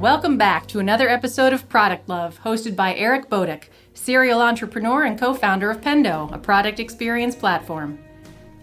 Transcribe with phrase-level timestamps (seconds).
[0.00, 5.20] Welcome back to another episode of Product Love, hosted by Eric Boduch, serial entrepreneur and
[5.20, 7.98] co founder of Pendo, a product experience platform.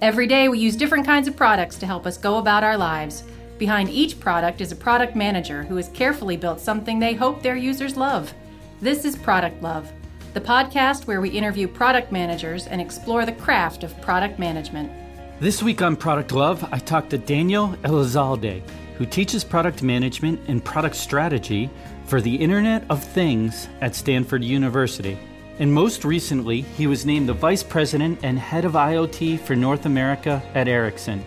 [0.02, 3.24] Every day, we use different kinds of products to help us go about our lives.
[3.60, 7.56] Behind each product is a product manager who has carefully built something they hope their
[7.56, 8.34] users love.
[8.82, 9.92] This is Product Love,
[10.34, 14.92] the podcast where we interview product managers and explore the craft of product management.
[15.40, 18.64] This week on Product Love, I talked to Daniel Elizalde,
[18.98, 21.70] who teaches product management and product strategy
[22.06, 25.18] for the Internet of Things at Stanford University.
[25.60, 29.86] And most recently, he was named the Vice President and Head of IoT for North
[29.86, 31.24] America at Ericsson.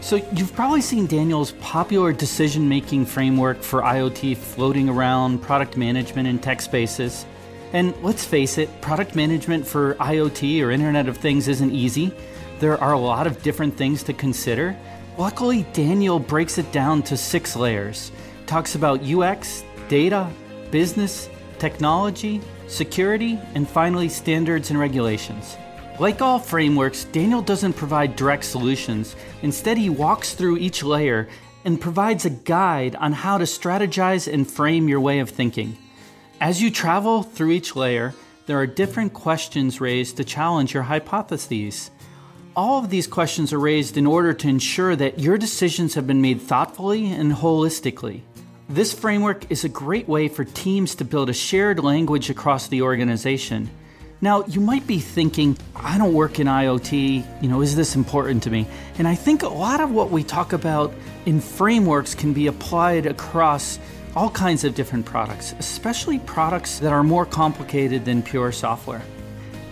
[0.00, 6.28] So, you've probably seen Daniel's popular decision making framework for IoT floating around product management
[6.28, 7.24] and tech spaces.
[7.72, 12.12] And let's face it, product management for IoT or Internet of Things isn't easy.
[12.58, 14.76] There are a lot of different things to consider.
[15.16, 18.10] Luckily, Daniel breaks it down to six layers.
[18.46, 20.28] Talks about UX, data,
[20.72, 21.28] business,
[21.60, 25.56] technology, security, and finally, standards and regulations.
[26.00, 29.14] Like all frameworks, Daniel doesn't provide direct solutions.
[29.42, 31.28] Instead, he walks through each layer
[31.64, 35.78] and provides a guide on how to strategize and frame your way of thinking.
[36.40, 38.14] As you travel through each layer,
[38.46, 41.92] there are different questions raised to challenge your hypotheses.
[42.56, 46.22] All of these questions are raised in order to ensure that your decisions have been
[46.22, 48.20] made thoughtfully and holistically.
[48.68, 52.82] This framework is a great way for teams to build a shared language across the
[52.82, 53.68] organization.
[54.20, 58.44] Now, you might be thinking, I don't work in IoT, you know, is this important
[58.44, 58.68] to me?
[58.98, 60.94] And I think a lot of what we talk about
[61.26, 63.80] in frameworks can be applied across
[64.14, 69.02] all kinds of different products, especially products that are more complicated than pure software.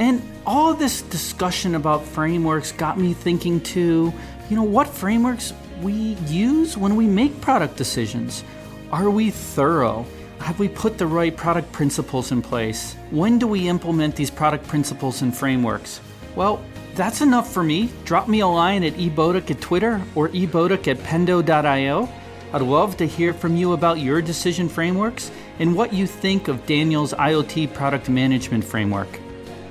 [0.03, 4.12] And all this discussion about frameworks got me thinking too,
[4.50, 8.42] you know, what frameworks we use when we make product decisions.
[8.91, 10.05] Are we thorough?
[10.41, 12.95] Have we put the right product principles in place?
[13.12, 16.01] When do we implement these product principles and frameworks?
[16.35, 16.61] Well,
[16.96, 17.89] that's enough for me.
[18.05, 22.08] Drop me a line at ebodic at Twitter or ebodic at pendo.io.
[22.52, 25.30] I'd love to hear from you about your decision frameworks
[25.61, 29.22] and what you think of Daniel's IoT product management framework.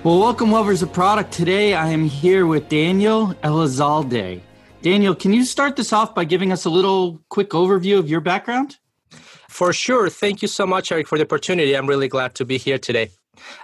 [0.03, 1.31] Well, welcome, lovers of product.
[1.31, 4.41] Today I am here with Daniel Elizalde.
[4.81, 8.19] Daniel, can you start this off by giving us a little quick overview of your
[8.19, 8.79] background?
[9.47, 10.09] For sure.
[10.09, 11.75] Thank you so much, Eric, for the opportunity.
[11.77, 13.11] I'm really glad to be here today.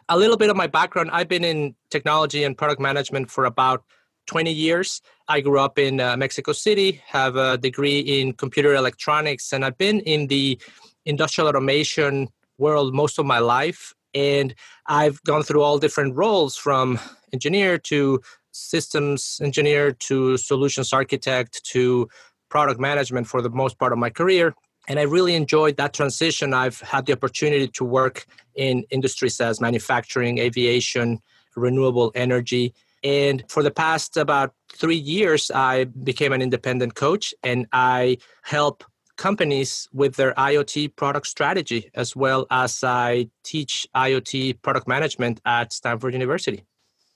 [0.09, 3.83] A little bit of my background I've been in technology and product management for about
[4.27, 5.01] 20 years.
[5.27, 9.79] I grew up in uh, Mexico City, have a degree in computer electronics, and I've
[9.79, 10.61] been in the
[11.03, 13.95] industrial automation world most of my life.
[14.17, 14.55] And
[14.87, 16.99] I've gone through all different roles from
[17.31, 18.19] engineer to
[18.51, 22.09] systems engineer to solutions architect to
[22.49, 24.55] product management for the most part of my career.
[24.87, 26.53] And I really enjoyed that transition.
[26.53, 28.25] I've had the opportunity to work
[28.55, 31.19] in industries as manufacturing, aviation,
[31.55, 32.73] renewable energy.
[33.03, 38.83] And for the past about three years, I became an independent coach and I help
[39.17, 45.73] companies with their IoT product strategy, as well as I teach IoT product management at
[45.73, 46.63] Stanford University.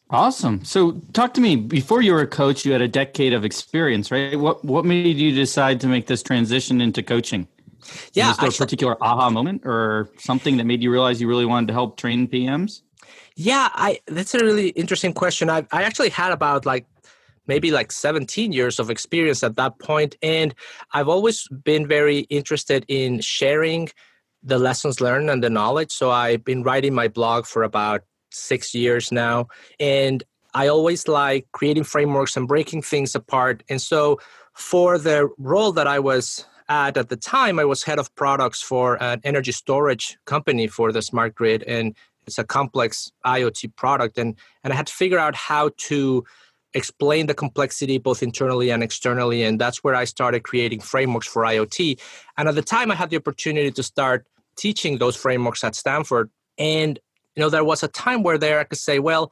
[0.10, 0.66] Awesome.
[0.66, 1.56] So, talk to me.
[1.56, 4.38] Before you were a coach, you had a decade of experience, right?
[4.38, 7.48] What what made you decide to make this transition into coaching?
[8.14, 11.46] Yeah, was there a particular aha moment or something that made you realize you really
[11.46, 12.82] wanted to help train PMs?
[13.36, 15.50] Yeah, I that's a really interesting question.
[15.50, 16.86] I I actually had about like
[17.48, 20.54] maybe like 17 years of experience at that point and
[20.94, 23.90] i've always been very interested in sharing
[24.44, 28.74] the lessons learned and the knowledge so i've been writing my blog for about six
[28.74, 29.48] years now
[29.80, 34.20] and i always like creating frameworks and breaking things apart and so
[34.54, 38.62] for the role that i was at at the time i was head of products
[38.62, 41.96] for an energy storage company for the smart grid and
[42.28, 46.24] it's a complex iot product and and i had to figure out how to
[46.74, 51.44] explain the complexity both internally and externally and that's where i started creating frameworks for
[51.44, 52.00] iot
[52.38, 54.26] and at the time i had the opportunity to start
[54.56, 56.30] teaching those frameworks at stanford.
[56.58, 57.00] And
[57.36, 59.32] you know there was a time where there i could say well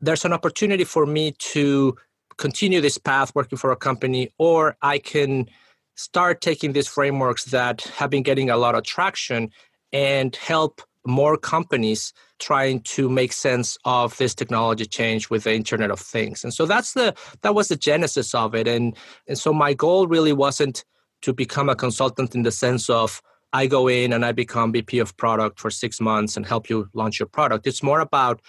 [0.00, 1.96] there's an opportunity for me to
[2.36, 5.46] continue this path working for a company or i can
[5.94, 9.50] start taking these frameworks that have been getting a lot of traction
[9.92, 12.12] and help more companies
[12.44, 16.44] trying to make sense of this technology change with the internet of things.
[16.44, 18.68] And so that's the that was the genesis of it.
[18.68, 18.94] And
[19.26, 20.84] and so my goal really wasn't
[21.22, 23.22] to become a consultant in the sense of
[23.54, 26.86] i go in and i become vp of product for six months and help you
[26.92, 27.66] launch your product.
[27.66, 28.42] It's more about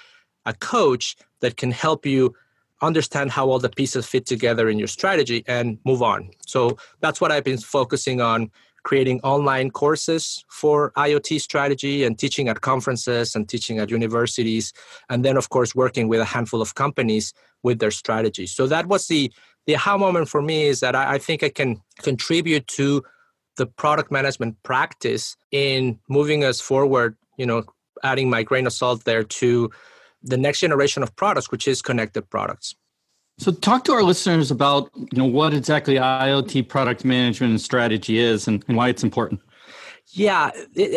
[0.46, 2.36] a coach that can help you
[2.82, 6.30] understand how all the pieces fit together in your strategy and move on.
[6.46, 8.52] So that's what i've been focusing on
[8.86, 14.72] creating online courses for IoT strategy and teaching at conferences and teaching at universities.
[15.10, 17.34] And then, of course, working with a handful of companies
[17.64, 18.46] with their strategy.
[18.46, 19.34] So that was the,
[19.66, 23.04] the aha moment for me is that I, I think I can contribute to
[23.58, 27.64] the product management practice in moving us forward, you know,
[28.04, 29.72] adding my grain of salt there to
[30.22, 32.76] the next generation of products, which is connected products.
[33.38, 38.18] So, talk to our listeners about you know what exactly IoT product management and strategy
[38.18, 39.42] is, and, and why it's important.
[40.14, 40.52] Yeah,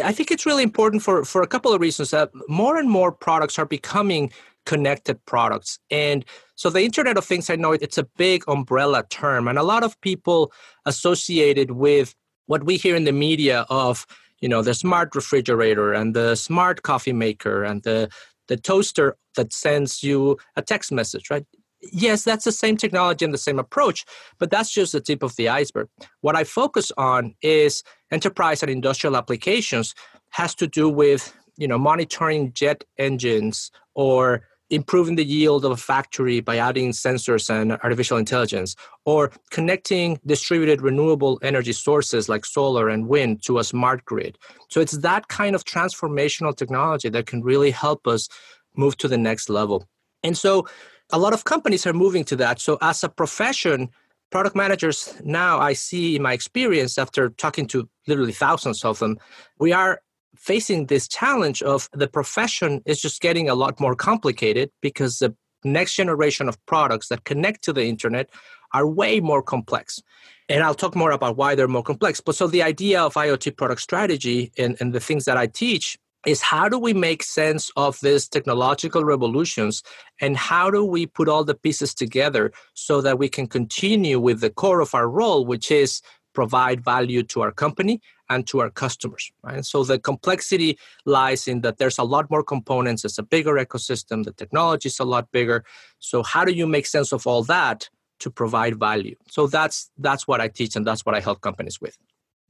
[0.05, 2.11] I think it's really important for for a couple of reasons.
[2.11, 4.31] That more and more products are becoming
[4.67, 6.25] connected products, and
[6.55, 7.51] so the Internet of Things.
[7.51, 10.53] I know it's a big umbrella term, and a lot of people
[10.87, 12.15] associated with
[12.47, 14.07] what we hear in the media of
[14.41, 18.09] you know the smart refrigerator and the smart coffee maker and the
[18.47, 21.47] the toaster that sends you a text message right
[21.81, 24.05] yes, that's the same technology and the same approach,
[24.39, 25.89] but that's just the tip of the iceberg.
[26.21, 29.95] What I focus on is enterprise and industrial applications
[30.31, 35.77] has to do with you know monitoring jet engines or improving the yield of a
[35.77, 38.77] factory by adding sensors and artificial intelligence
[39.07, 44.37] or connecting distributed renewable energy sources like solar and wind to a smart grid
[44.69, 48.29] so it's that kind of transformational technology that can really help us
[48.77, 49.87] move to the next level
[50.23, 50.67] and so
[51.11, 52.61] a lot of companies are moving to that.
[52.61, 53.89] So, as a profession,
[54.31, 59.19] product managers now, I see in my experience after talking to literally thousands of them,
[59.59, 60.01] we are
[60.37, 65.35] facing this challenge of the profession is just getting a lot more complicated because the
[65.65, 68.31] next generation of products that connect to the internet
[68.73, 70.01] are way more complex.
[70.49, 72.21] And I'll talk more about why they're more complex.
[72.21, 75.99] But so the idea of IoT product strategy and, and the things that I teach
[76.27, 79.83] is how do we make sense of these technological revolutions
[80.21, 84.41] and how do we put all the pieces together so that we can continue with
[84.41, 86.03] the core of our role which is
[86.35, 89.65] provide value to our company and to our customers right?
[89.65, 94.25] So the complexity lies in that there's a lot more components it's a bigger ecosystem
[94.25, 95.65] the technology is a lot bigger.
[95.99, 97.89] So how do you make sense of all that
[98.21, 99.15] to provide value?
[99.29, 101.97] So that's that's what i teach and that's what i help companies with.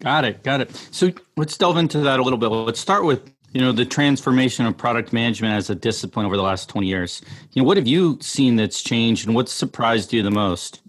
[0.01, 0.75] Got it got it.
[0.91, 2.49] So let's delve into that a little bit.
[2.49, 6.45] Let's start with you know the transformation of product management as a discipline over the
[6.45, 7.23] last 20 years.
[7.53, 10.81] You know what have you seen that's changed and what's surprised you the most?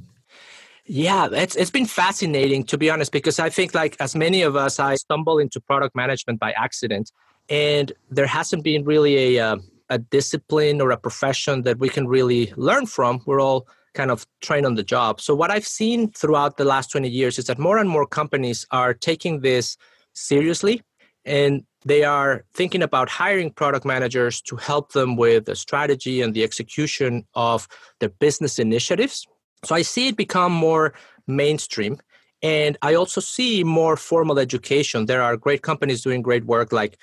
[0.85, 4.55] Yeah it's it's been fascinating to be honest because i think like as many of
[4.55, 7.11] us i stumble into product management by accident
[7.47, 9.57] and there hasn't been really a uh,
[9.89, 13.21] a discipline or a profession that we can really learn from.
[13.25, 15.19] We're all kind of trained on the job.
[15.21, 18.67] So what i've seen throughout the last 20 years is that more and more companies
[18.69, 19.77] are taking this
[20.13, 20.83] seriously
[21.25, 26.33] and they are thinking about hiring product managers to help them with the strategy and
[26.33, 27.67] the execution of
[27.99, 29.25] their business initiatives.
[29.63, 30.93] So I see it become more
[31.27, 31.97] mainstream.
[32.41, 35.05] And I also see more formal education.
[35.05, 36.97] There are great companies doing great work like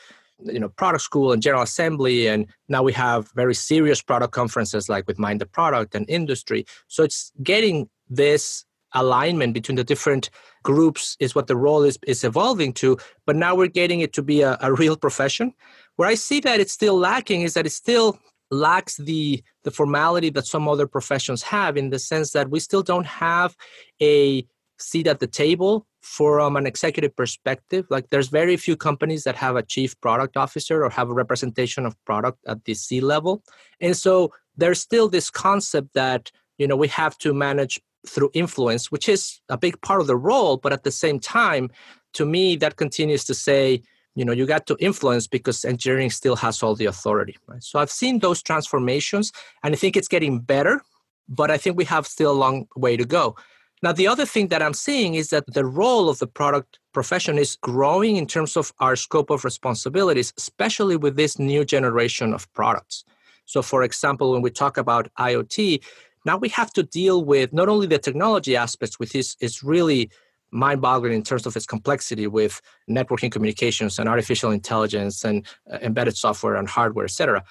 [0.45, 4.87] you know product school and general assembly and now we have very serious product conferences
[4.87, 8.66] like with mind the product and industry so it's getting this
[8.97, 10.31] alignment between the different
[10.63, 12.97] groups is what the role is, is evolving to
[13.27, 15.53] but now we're getting it to be a, a real profession.
[15.97, 18.19] Where i see that it's still lacking is that it still
[18.51, 22.83] lacks the the formality that some other professions have in the sense that we still
[22.83, 23.57] don't have
[24.01, 24.47] a
[24.79, 27.85] seat at the table from an executive perspective.
[27.91, 31.85] Like there's very few companies that have a chief product officer or have a representation
[31.85, 33.43] of product at the c level
[33.81, 38.91] and so there's still this concept that you know we have to manage through influence,
[38.91, 40.57] which is a big part of the role.
[40.57, 41.71] But at the same time,
[42.15, 43.83] to me, that continues to say,
[44.15, 47.37] you know, you got to influence because engineering still has all the authority.
[47.47, 47.63] Right?
[47.63, 49.33] So I've seen those transformations,
[49.63, 50.81] and I think it's getting better.
[51.29, 53.37] But I think we have still a long way to go.
[53.83, 57.37] Now, the other thing that I'm seeing is that the role of the product profession
[57.37, 62.51] is growing in terms of our scope of responsibilities, especially with this new generation of
[62.55, 63.05] products.
[63.45, 65.85] So, for example, when we talk about IoT,
[66.27, 70.11] now we have to deal with not only the technology aspects, which is, is really
[70.51, 75.79] mind boggling in terms of its complexity with networking communications and artificial intelligence and uh,
[75.83, 77.45] embedded software and hardware, etc.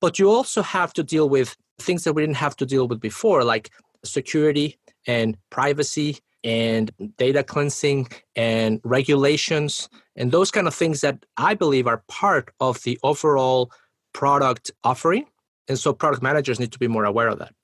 [0.00, 3.00] But you also have to deal with things that we didn't have to deal with
[3.00, 3.70] before, like
[4.04, 11.54] security and privacy and data cleansing and regulations and those kind of things that I
[11.54, 13.70] believe are part of the overall
[14.12, 15.26] product offering.
[15.68, 17.54] And so product managers need to be more aware of that.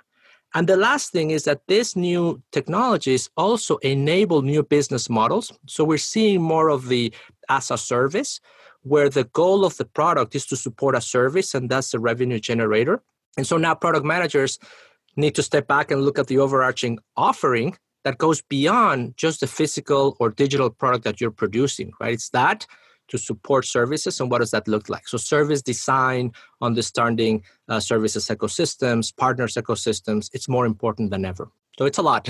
[0.56, 5.52] And the last thing is that these new technologies also enable new business models.
[5.66, 7.12] So we're seeing more of the
[7.50, 8.40] as a service,
[8.80, 12.40] where the goal of the product is to support a service, and that's the revenue
[12.40, 13.02] generator.
[13.36, 14.58] And so now product managers
[15.14, 19.46] need to step back and look at the overarching offering that goes beyond just the
[19.46, 22.14] physical or digital product that you're producing, right?
[22.14, 22.66] It's that
[23.08, 28.26] to support services and what does that look like so service design understanding uh, services
[28.28, 31.48] ecosystems partners ecosystems it's more important than ever
[31.78, 32.28] so it's a lot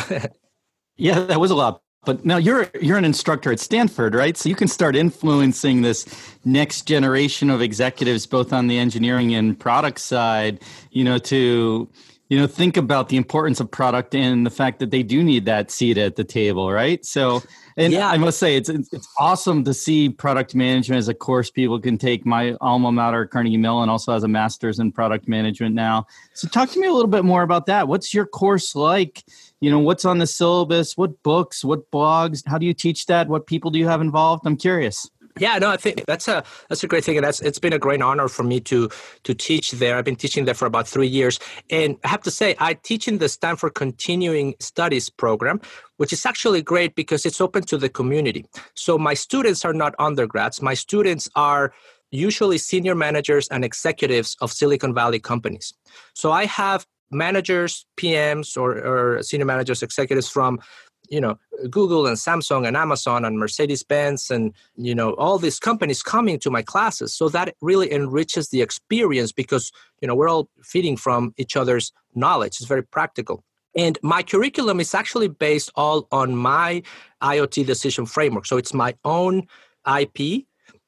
[0.96, 4.36] yeah that was a lot but now you're you're an instructor at Stanford, right?
[4.36, 6.06] So you can start influencing this
[6.44, 10.62] next generation of executives, both on the engineering and product side.
[10.92, 11.90] You know, to
[12.28, 15.44] you know think about the importance of product and the fact that they do need
[15.46, 17.04] that seat at the table, right?
[17.04, 17.42] So
[17.76, 18.08] and yeah.
[18.08, 21.98] I must say, it's it's awesome to see product management as a course people can
[21.98, 22.24] take.
[22.24, 26.06] My alma mater, Carnegie Mellon, also has a master's in product management now.
[26.32, 27.86] So, talk to me a little bit more about that.
[27.86, 29.24] What's your course like?
[29.60, 30.96] You know, what's on the syllabus?
[30.96, 31.64] What books?
[31.64, 32.42] What blogs?
[32.46, 33.28] How do you teach that?
[33.28, 34.46] What people do you have involved?
[34.46, 35.10] I'm curious.
[35.38, 37.78] Yeah, no, I think that's a that's a great thing, and that's it's been a
[37.78, 38.88] great honor for me to
[39.24, 39.96] to teach there.
[39.96, 41.38] I've been teaching there for about three years,
[41.68, 45.60] and I have to say, I teach in the Stanford Continuing Studies program,
[45.98, 48.46] which is actually great because it's open to the community.
[48.74, 51.74] So my students are not undergrads; my students are
[52.10, 55.74] usually senior managers and executives of Silicon Valley companies.
[56.14, 60.58] So I have managers, PMs, or, or senior managers, executives from
[61.10, 61.38] you know
[61.70, 66.38] google and samsung and amazon and mercedes benz and you know all these companies coming
[66.38, 67.14] to my classes.
[67.14, 71.92] So that really enriches the experience because you know we're all feeding from each other's
[72.14, 72.54] knowledge.
[72.58, 73.42] It's very practical.
[73.76, 76.82] And my curriculum is actually based all on my
[77.22, 78.46] iot decision framework.
[78.46, 79.46] So it's my own
[80.00, 80.18] ip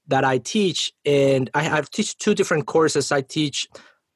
[0.06, 0.92] that i teach.
[1.04, 3.12] And i have teach two different courses.
[3.12, 3.68] I teach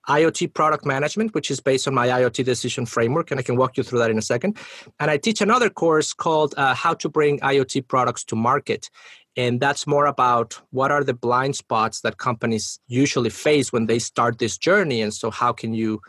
[0.09, 3.76] IoT product management, which is based on my IoT decision framework, and I can walk
[3.76, 4.59] you through that in a second.
[4.99, 8.90] And I teach another course called uh, How to Bring IoT Products to Market.
[9.37, 13.99] And that's more about what are the blind spots that companies usually face when they
[13.99, 15.00] start this journey.
[15.00, 16.00] And so, how can you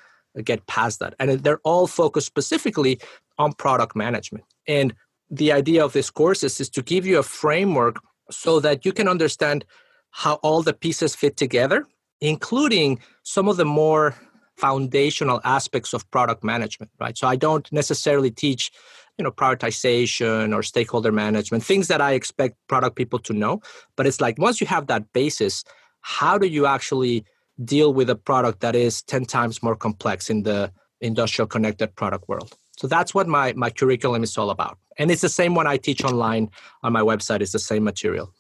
[0.43, 1.13] get past that?
[1.19, 2.99] And they're all focused specifically
[3.37, 4.43] on product management.
[4.67, 4.93] And
[5.29, 7.97] the idea of this course is, is to give you a framework
[8.29, 9.65] so that you can understand
[10.11, 11.87] how all the pieces fit together
[12.23, 14.15] including some of the more
[14.55, 17.17] foundational aspects of product management right?
[17.17, 18.71] So i don't necessarily teach
[19.17, 23.61] you know prioritization or stakeholder management things that i expect product people to know.
[23.95, 25.63] But it's like once you have that basis
[26.01, 27.25] how do you actually
[27.63, 32.27] deal with a product that is 10 times more complex in the industrial connected product
[32.27, 32.57] world?
[32.77, 34.77] So that's what my my curriculum is all about.
[34.97, 36.49] And it's the same one i teach online
[36.83, 37.41] on my website.
[37.41, 38.33] It's the same material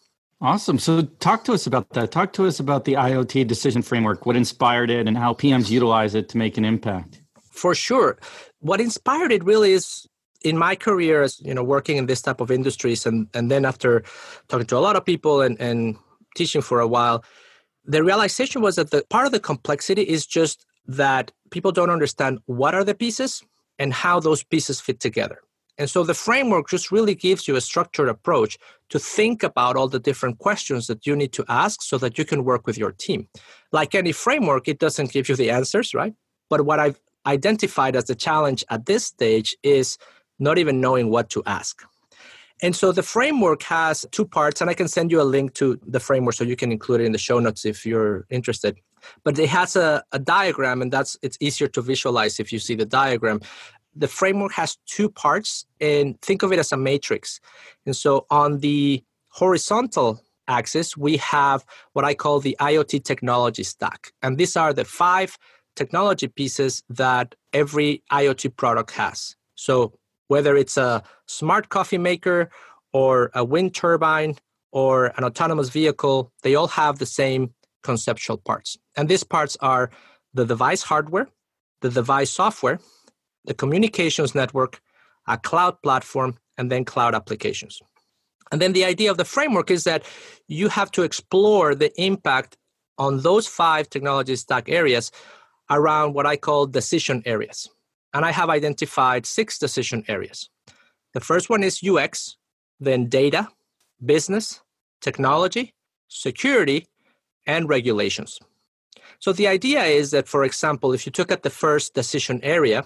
[0.43, 0.77] Awesome.
[0.77, 2.11] So, talk to us about that.
[2.11, 6.15] Talk to us about the IoT decision framework, what inspired it, and how PMs utilize
[6.15, 7.21] it to make an impact.
[7.49, 8.19] For sure.
[8.59, 10.05] What inspired it really is
[10.43, 13.63] in my career as you know working in this type of industries and and then
[13.63, 14.03] after
[14.49, 15.95] talking to a lot of people and and
[16.35, 17.23] teaching for a while
[17.85, 22.39] the realization was that the part of the complexity is just that people don't understand
[22.45, 23.41] what are the pieces
[23.79, 25.39] and how those pieces fit together
[25.77, 28.57] and so the framework just really gives you a structured approach
[28.89, 32.25] to think about all the different questions that you need to ask so that you
[32.25, 33.27] can work with your team.
[33.71, 36.13] Like any framework, it doesn't give you the answers, right?
[36.49, 39.97] But what I've identified as the challenge at this stage is
[40.37, 41.81] not even knowing what to ask.
[42.61, 45.79] And so the framework has two parts, and I can send you a link to
[45.85, 48.77] the framework so you can include it in the show notes if you're interested.
[49.23, 52.75] But it has a, a diagram, and that's it's easier to visualize if you see
[52.75, 53.41] the diagram
[53.95, 57.39] the framework has two parts and think of it as a matrix.
[57.85, 64.11] And so on the horizontal axis, we have what I call the IoT technology stack.
[64.21, 65.37] And these are the five
[65.75, 69.35] technology pieces that every IoT product has.
[69.55, 69.93] So
[70.27, 72.49] whether it's a smart coffee maker
[72.91, 74.35] or a wind turbine
[74.71, 78.77] or an autonomous vehicle, they all have the same conceptual parts.
[78.95, 79.89] And these parts are
[80.33, 81.27] the device hardware,
[81.81, 82.79] the device software,
[83.45, 84.81] the communications network,
[85.27, 87.81] a cloud platform, and then cloud applications.
[88.51, 90.03] And then the idea of the framework is that
[90.47, 92.57] you have to explore the impact
[92.97, 95.11] on those five technology stack areas
[95.71, 97.69] around what I call decision areas.
[98.13, 100.49] And I have identified six decision areas.
[101.13, 102.37] The first one is UX,
[102.79, 103.47] then data,
[104.05, 104.61] business,
[105.01, 105.73] technology,
[106.07, 106.85] security,
[107.47, 108.39] and regulations.
[109.19, 112.85] So the idea is that, for example, if you took at the first decision area,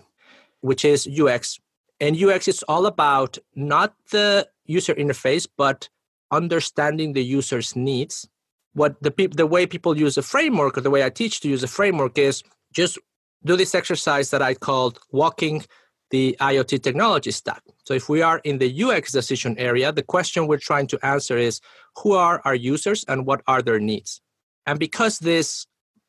[0.61, 1.59] which is UX.
[1.99, 5.89] And UX is all about not the user interface, but
[6.31, 8.27] understanding the user's needs.
[8.73, 11.49] What the pe- the way people use a framework, or the way I teach to
[11.49, 12.99] use a framework, is just
[13.43, 15.65] do this exercise that I called walking
[16.09, 17.61] the IoT technology stack.
[17.85, 21.37] So if we are in the UX decision area, the question we're trying to answer
[21.37, 21.59] is
[21.97, 24.21] who are our users and what are their needs?
[24.65, 25.65] And because this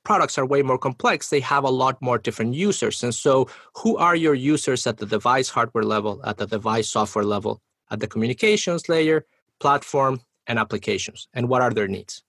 [0.09, 3.03] products are way more complex, they have a lot more different users.
[3.05, 3.47] And so,
[3.81, 7.61] who are your users at the device hardware level, at the device software level,
[7.91, 9.27] at the communications layer,
[9.61, 10.15] platform,
[10.47, 11.29] and applications?
[11.35, 12.23] And what are their needs?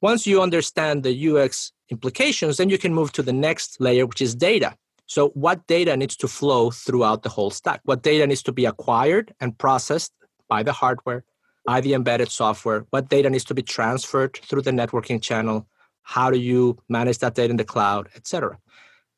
[0.00, 4.22] Once you understand the UX implications, then you can move to the next layer, which
[4.22, 4.70] is data.
[5.04, 7.82] So, what data needs to flow throughout the whole stack?
[7.84, 10.12] What data needs to be acquired and processed
[10.48, 11.24] by the hardware,
[11.66, 12.86] by the embedded software?
[12.88, 15.66] What data needs to be transferred through the networking channel?
[16.08, 18.58] How do you manage that data in the cloud, etc.?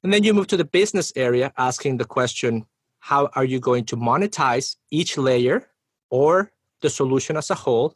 [0.02, 2.66] And then you move to the business area, asking the question
[2.98, 5.68] how are you going to monetize each layer
[6.10, 6.50] or
[6.82, 7.94] the solution as a whole?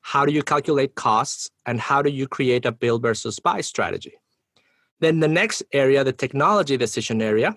[0.00, 1.50] How do you calculate costs?
[1.66, 4.14] And how do you create a build versus buy strategy?
[5.00, 7.54] Then the next area, the technology decision area,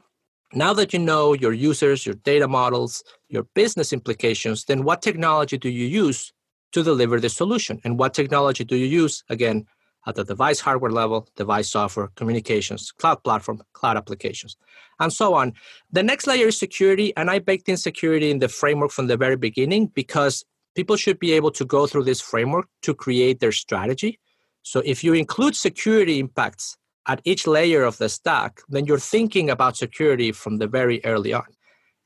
[0.53, 5.57] now that you know your users, your data models, your business implications, then what technology
[5.57, 6.33] do you use
[6.73, 7.79] to deliver the solution?
[7.85, 9.65] And what technology do you use, again,
[10.07, 14.55] at the device hardware level, device software, communications, cloud platform, cloud applications,
[14.99, 15.53] and so on.
[15.91, 19.17] The next layer is security, and I baked in security in the framework from the
[19.17, 20.45] very beginning because
[20.75, 24.19] people should be able to go through this framework to create their strategy.
[24.63, 29.49] So if you include security impacts at each layer of the stack, then you're thinking
[29.49, 31.45] about security from the very early on.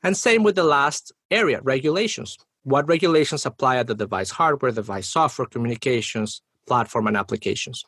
[0.02, 2.36] And same with the last area, regulations.
[2.64, 7.84] What regulations apply at the device hardware, device software, communications, platform, and applications.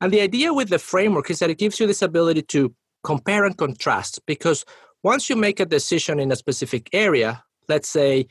[0.00, 3.44] And the idea with the framework is that it gives you this ability to compare
[3.44, 4.64] and contrast because
[5.02, 8.26] once you make a decision in a specific area, let's say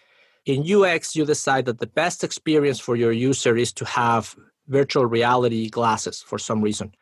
[0.45, 4.35] in UX, you decide that the best experience for your user is to have
[4.67, 6.93] virtual reality glasses for some reason.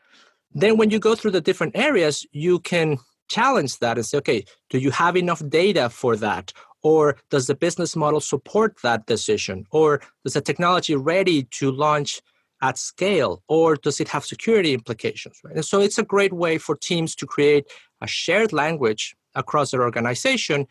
[0.54, 2.98] Then, when you go through the different areas, you can
[3.28, 6.54] challenge that and say, okay, do you have enough data for that?
[6.82, 9.66] Or does the business model support that decision?
[9.72, 12.22] Or does the technology ready to launch
[12.62, 13.44] at scale?
[13.48, 15.40] Or does it have security implications?
[15.44, 15.56] Right?
[15.56, 17.66] And so it's a great way for teams to create
[18.02, 20.68] a shared language across their organization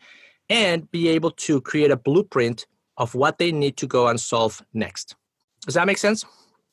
[0.49, 4.61] and be able to create a blueprint of what they need to go and solve
[4.73, 5.15] next.
[5.65, 6.25] Does that make sense?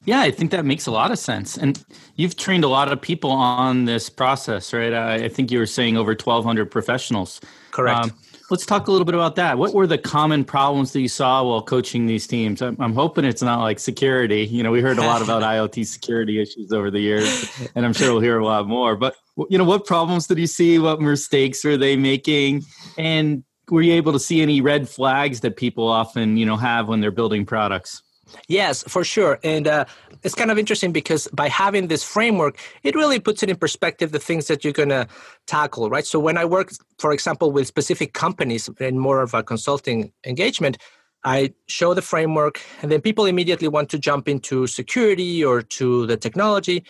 [0.05, 1.57] Yeah, I think that makes a lot of sense.
[1.57, 1.83] And
[2.17, 4.93] you've trained a lot of people on this process, right?
[4.93, 7.41] I think you were saying over 1,200 professionals.
[7.71, 8.05] Correct.
[8.05, 8.13] Um,
[8.53, 9.57] let's talk a little bit about that.
[9.57, 12.61] What were the common problems that you saw while coaching these teams?
[12.61, 14.45] I'm, I'm hoping it's not like security.
[14.45, 17.95] You know, we heard a lot about IoT security issues over the years, and I'm
[17.95, 18.95] sure we'll hear a lot more.
[18.95, 19.17] But,
[19.49, 20.79] you know, what problems did you see?
[20.79, 22.65] What mistakes were they making?
[22.99, 26.89] And were you able to see any red flags that people often, you know, have
[26.89, 28.03] when they're building products?
[28.49, 29.39] Yes, for sure.
[29.43, 29.85] And uh,
[30.23, 34.13] it's kind of interesting because by having this framework, it really puts it in perspective
[34.13, 35.07] the things that you're going to
[35.47, 36.07] tackle, right?
[36.07, 40.79] So when I work, for example, with specific companies in more of a consulting engagement,
[41.25, 46.07] I show the framework, and then people immediately want to jump into security or to
[46.07, 46.85] the technology.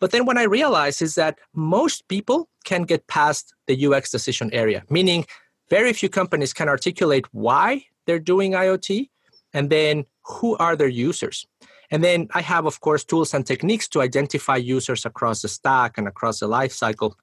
[0.00, 4.50] But then what I realize is that most people can get past the UX decision
[4.52, 5.24] area, meaning
[5.70, 9.08] very few companies can articulate why they're doing IoT
[9.52, 11.46] and then who are their users.
[11.90, 15.98] And then I have, of course, tools and techniques to identify users across the stack
[15.98, 17.16] and across the life cycle.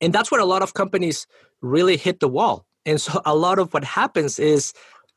[0.00, 1.26] And that's where a lot of companies
[1.60, 2.66] really hit the wall.
[2.86, 4.72] And so a lot of what happens is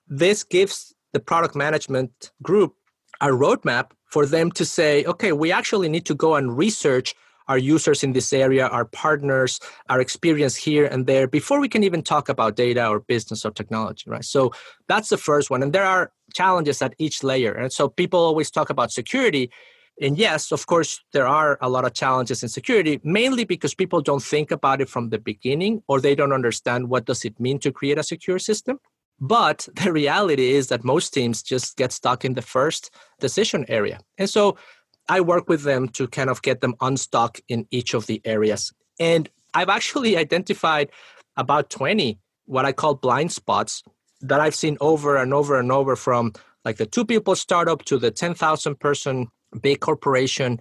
[0.08, 2.76] this gives the product management group
[3.22, 7.16] a roadmap for them to say, okay, we actually need to go and research
[7.48, 11.84] our users in this area, our partners, our experience here and there before we can
[11.84, 14.26] even talk about data or business or technology, right?
[14.26, 14.52] So
[14.88, 15.62] that's the first one.
[15.64, 17.54] And there are challenges at each layer.
[17.54, 19.52] And so people always talk about security.
[20.02, 24.02] And yes, of course, there are a lot of challenges in security, mainly because people
[24.02, 27.60] don't think about it from the beginning or they don't understand what does it mean
[27.60, 28.80] to create a secure system.
[29.20, 34.00] But the reality is that most teams just get stuck in the first decision area.
[34.18, 34.58] And so
[35.08, 38.74] I work with them to kind of get them unstuck in each of the areas.
[39.00, 40.90] And I've actually identified
[41.38, 43.84] about 20 what I call blind spots
[44.22, 47.98] that I've seen over and over and over from like the two people startup to
[47.98, 49.28] the 10,000 person
[49.62, 50.60] big corporation.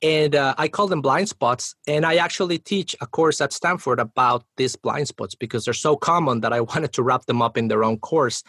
[0.00, 1.74] And uh, I call them blind spots.
[1.86, 5.96] And I actually teach a course at Stanford about these blind spots because they're so
[5.96, 8.42] common that I wanted to wrap them up in their own course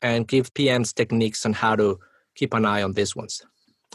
[0.00, 1.98] and give PMs techniques on how to
[2.34, 3.42] keep an eye on these ones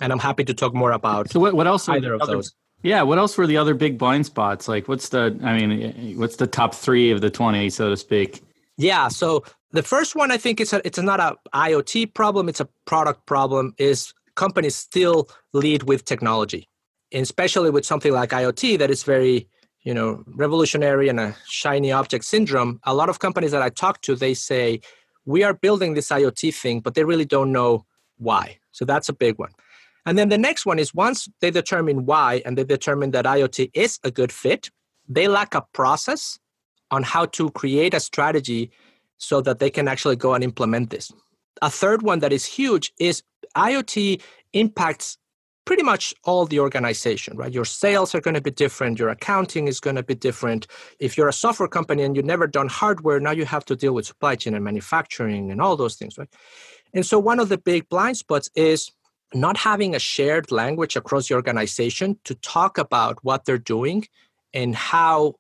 [0.01, 1.31] and I'm happy to talk more about.
[1.31, 1.87] So what, what else?
[1.89, 2.53] Either of other, those.
[2.83, 4.67] Yeah, what else were the other big blind spots?
[4.67, 5.37] Like, what's the?
[5.43, 8.41] I mean, what's the top three of the twenty, so to speak?
[8.77, 9.07] Yeah.
[9.07, 12.69] So the first one, I think it's a, it's not a IoT problem; it's a
[12.85, 13.73] product problem.
[13.77, 16.69] Is companies still lead with technology,
[17.11, 19.47] and especially with something like IoT that is very
[19.81, 22.79] you know revolutionary and a shiny object syndrome.
[22.83, 24.81] A lot of companies that I talk to, they say
[25.25, 27.85] we are building this IoT thing, but they really don't know
[28.17, 28.59] why.
[28.71, 29.51] So that's a big one.
[30.07, 33.71] And then the next one is once they determine why and they determine that IoT
[33.73, 34.71] is a good fit,
[35.09, 36.39] they lack a process
[36.91, 38.71] on how to create a strategy
[39.17, 41.11] so that they can actually go and implement this.
[41.61, 43.21] A third one that is huge is
[43.57, 44.21] IoT
[44.53, 45.17] impacts
[45.65, 47.51] pretty much all the organization, right?
[47.51, 50.67] Your sales are going to be different, your accounting is going to be different.
[50.99, 53.93] If you're a software company and you've never done hardware, now you have to deal
[53.93, 56.29] with supply chain and manufacturing and all those things, right?
[56.93, 58.89] And so one of the big blind spots is
[59.33, 64.05] not having a shared language across the organization to talk about what they're doing
[64.53, 65.35] and how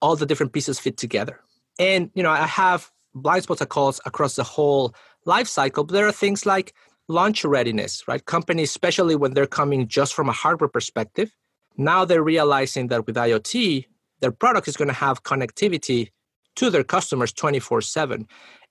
[0.00, 1.40] all the different pieces fit together.
[1.78, 6.06] And you know, I have blind spots calls across the whole life cycle, but there
[6.06, 6.74] are things like
[7.08, 8.24] launch readiness, right?
[8.24, 11.34] Companies, especially when they're coming just from a hardware perspective,
[11.76, 13.86] now they're realizing that with IoT,
[14.20, 16.10] their product is going to have connectivity
[16.56, 18.26] to their customers 24 7.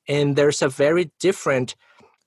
[0.08, 1.76] And there's a very different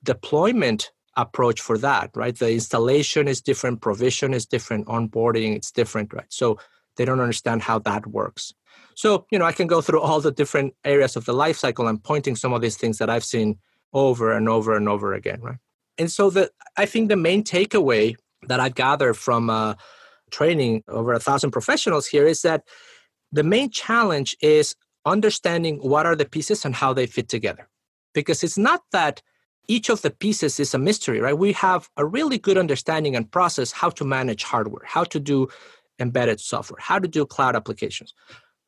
[0.02, 2.36] deployment approach for that, right?
[2.36, 6.26] The installation is different, provision is different, onboarding it's different, right?
[6.28, 6.58] So
[6.96, 8.52] they don't understand how that works.
[8.94, 11.88] So, you know, I can go through all the different areas of the life cycle
[11.88, 13.58] and pointing some of these things that I've seen
[13.92, 15.58] over and over and over again, right?
[15.98, 18.16] And so the I think the main takeaway
[18.48, 19.74] that I've gathered from uh,
[20.30, 22.64] training over a thousand professionals here is that
[23.32, 24.74] the main challenge is
[25.06, 27.68] understanding what are the pieces and how they fit together.
[28.14, 29.22] Because it's not that
[29.68, 31.36] each of the pieces is a mystery, right?
[31.36, 35.48] We have a really good understanding and process how to manage hardware, how to do
[35.98, 38.14] embedded software, how to do cloud applications.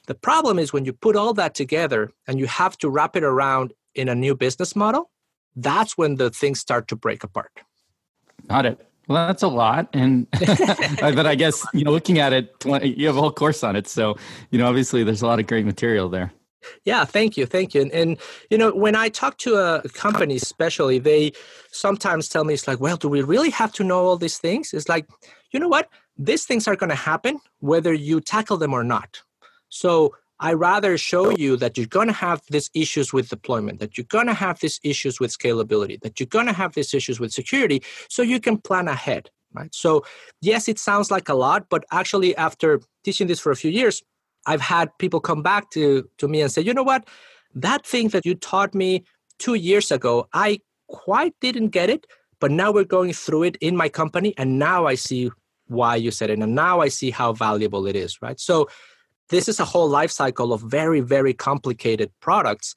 [0.06, 3.24] The problem is when you put all that together and you have to wrap it
[3.24, 5.10] around in a new business model,
[5.56, 7.50] that's when the things start to break apart.
[8.48, 8.86] Got it.
[9.08, 10.28] Well, that's a lot, and
[11.00, 13.86] but I guess you know, looking at it, you have a whole course on it,
[13.86, 14.16] so
[14.50, 16.32] you know, obviously, there's a lot of great material there.
[16.84, 17.82] Yeah, thank you, thank you.
[17.82, 18.18] And, and,
[18.50, 21.32] you know, when I talk to a company, especially, they
[21.70, 24.72] sometimes tell me it's like, well, do we really have to know all these things?
[24.72, 25.06] It's like,
[25.52, 25.88] you know what?
[26.18, 29.22] These things are going to happen whether you tackle them or not.
[29.68, 33.96] So I rather show you that you're going to have these issues with deployment, that
[33.96, 37.18] you're going to have these issues with scalability, that you're going to have these issues
[37.18, 39.74] with security, so you can plan ahead, right?
[39.74, 40.04] So,
[40.42, 44.02] yes, it sounds like a lot, but actually, after teaching this for a few years,
[44.46, 47.08] I've had people come back to, to me and say, you know what,
[47.54, 49.04] that thing that you taught me
[49.38, 52.06] two years ago, I quite didn't get it,
[52.40, 55.30] but now we're going through it in my company, and now I see
[55.68, 58.38] why you said it, and now I see how valuable it is, right?
[58.38, 58.68] So,
[59.28, 62.74] this is a whole life cycle of very very complicated products.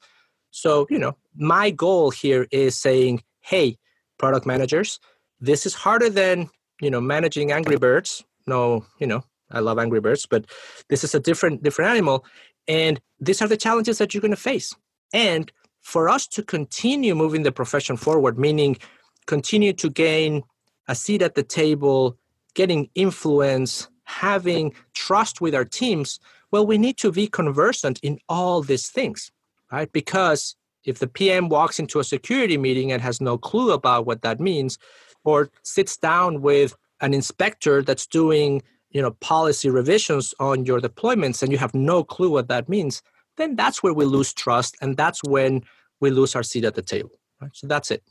[0.50, 3.78] So you know my goal here is saying hey
[4.18, 4.98] product managers
[5.40, 8.24] this is harder than you know managing angry birds.
[8.46, 10.44] No you know i love angry birds but
[10.88, 12.24] this is a different different animal
[12.68, 14.74] and these are the challenges that you're going to face
[15.12, 18.76] and for us to continue moving the profession forward meaning
[19.26, 20.42] continue to gain
[20.88, 22.16] a seat at the table
[22.54, 26.18] getting influence having trust with our teams
[26.50, 29.30] well, we need to be conversant in all these things,
[29.70, 29.90] right?
[29.92, 34.22] Because if the PM walks into a security meeting and has no clue about what
[34.22, 34.78] that means,
[35.22, 41.42] or sits down with an inspector that's doing you know policy revisions on your deployments
[41.42, 43.02] and you have no clue what that means
[43.36, 45.62] then that's where we lose trust and that's when
[46.00, 48.02] we lose our seat at the table right so that's it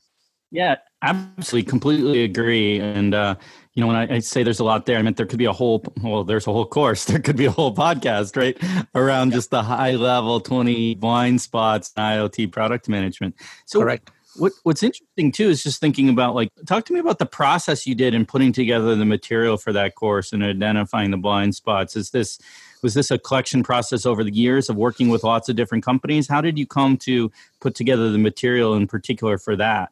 [0.52, 2.80] yeah, absolutely, completely agree.
[2.80, 3.36] And uh,
[3.74, 5.46] you know, when I, I, say there's a lot there, I meant there could be
[5.46, 8.58] a whole well, there's a whole course, there could be a whole podcast, right,
[8.96, 13.36] around just the high level 20 blind spots in IoT product management.
[13.65, 14.10] So, Correct.
[14.36, 17.88] What What's interesting too is just thinking about like talk to me about the process
[17.88, 21.96] you did in putting together the material for that course and identifying the blind spots.
[21.96, 22.39] Is this
[22.82, 26.28] was this a collection process over the years of working with lots of different companies?
[26.28, 29.89] How did you come to put together the material in particular for that?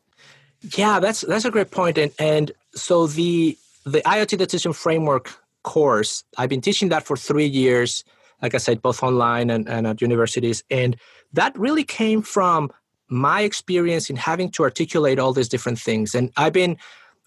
[0.76, 1.97] Yeah, that's that's a great point.
[1.97, 7.45] And and so the the IoT decision framework course, I've been teaching that for three
[7.45, 8.04] years,
[8.41, 10.63] like I said, both online and, and at universities.
[10.69, 10.95] And
[11.34, 12.71] that really came from
[13.10, 16.13] my experience in having to articulate all these different things.
[16.15, 16.78] And I've been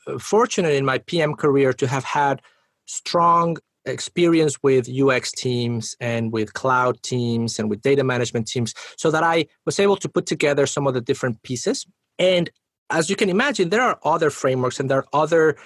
[0.06, 2.42] uh, fortunate in my PM career to have had
[2.86, 9.10] strong experience with UX teams and with cloud teams and with data management teams so
[9.10, 11.86] that I was able to put together some of the different pieces.
[12.18, 12.50] And
[12.90, 15.56] as you can imagine, there are other frameworks and there are other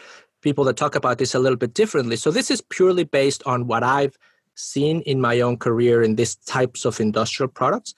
[0.42, 2.16] people that talk about this a little bit differently.
[2.16, 4.16] So this is purely based on what I've
[4.54, 7.94] seen in my own career in these types of industrial products,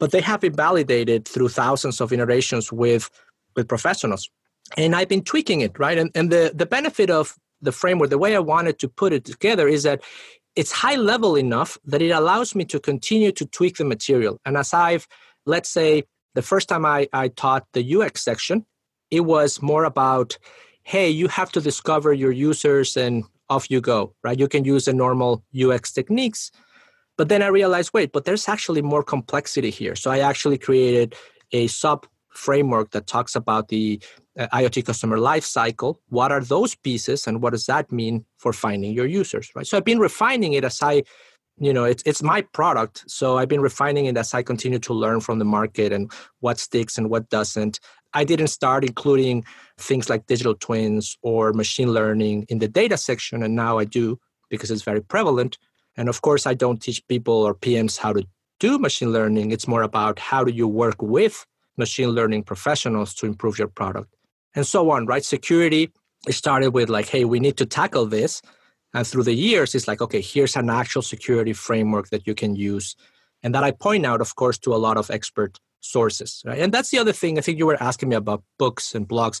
[0.00, 3.08] but they have been validated through thousands of iterations with
[3.54, 4.28] with professionals.
[4.76, 5.98] And I've been tweaking it, right?
[5.98, 9.24] And and the the benefit of the framework, the way I wanted to put it
[9.24, 10.00] together is that
[10.56, 14.40] it's high level enough that it allows me to continue to tweak the material.
[14.44, 15.06] And as I've,
[15.46, 18.66] let's say, the first time I, I taught the UX section,
[19.10, 20.38] it was more about
[20.82, 24.38] hey, you have to discover your users and off you go, right?
[24.38, 26.50] You can use the normal UX techniques.
[27.20, 29.94] But then I realized, wait, but there's actually more complexity here.
[29.94, 31.14] So I actually created
[31.52, 34.00] a sub framework that talks about the
[34.38, 35.96] uh, IoT customer lifecycle.
[36.08, 39.66] What are those pieces and what does that mean for finding your users, right?
[39.66, 41.02] So I've been refining it as I
[41.58, 44.94] you know it's it's my product so i've been refining it as i continue to
[44.94, 47.80] learn from the market and what sticks and what doesn't
[48.14, 49.44] i didn't start including
[49.76, 54.18] things like digital twins or machine learning in the data section and now i do
[54.48, 55.58] because it's very prevalent
[55.96, 58.24] and of course i don't teach people or pms how to
[58.58, 63.26] do machine learning it's more about how do you work with machine learning professionals to
[63.26, 64.14] improve your product
[64.54, 65.90] and so on right security
[66.26, 68.42] it started with like hey we need to tackle this
[68.92, 72.56] and through the years, it's like, okay, here's an actual security framework that you can
[72.56, 72.96] use.
[73.42, 76.42] And that I point out, of course, to a lot of expert sources.
[76.44, 76.58] Right?
[76.58, 77.38] And that's the other thing.
[77.38, 79.40] I think you were asking me about books and blogs.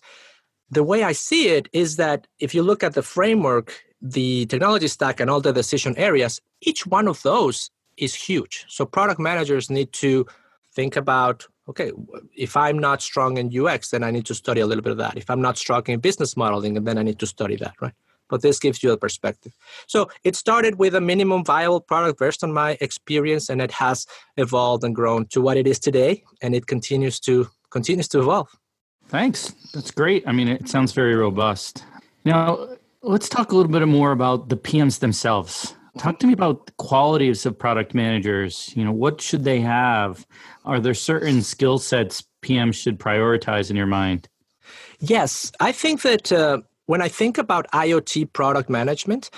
[0.70, 4.88] The way I see it is that if you look at the framework, the technology
[4.88, 8.64] stack, and all the decision areas, each one of those is huge.
[8.68, 10.26] So product managers need to
[10.72, 11.92] think about okay,
[12.36, 14.98] if I'm not strong in UX, then I need to study a little bit of
[14.98, 15.16] that.
[15.16, 17.92] If I'm not strong in business modeling, then I need to study that, right?
[18.30, 19.52] but this gives you a perspective.
[19.86, 24.06] So it started with a minimum viable product based on my experience, and it has
[24.36, 28.48] evolved and grown to what it is today, and it continues to continues to evolve.
[29.08, 29.52] Thanks.
[29.74, 30.26] That's great.
[30.26, 31.84] I mean, it sounds very robust.
[32.24, 32.68] Now,
[33.02, 35.74] let's talk a little bit more about the PMs themselves.
[35.98, 38.72] Talk to me about the qualities of product managers.
[38.76, 40.26] You know, what should they have?
[40.64, 44.28] Are there certain skill sets PMs should prioritize in your mind?
[45.00, 49.30] Yes, I think that uh, when I think about IoT product management,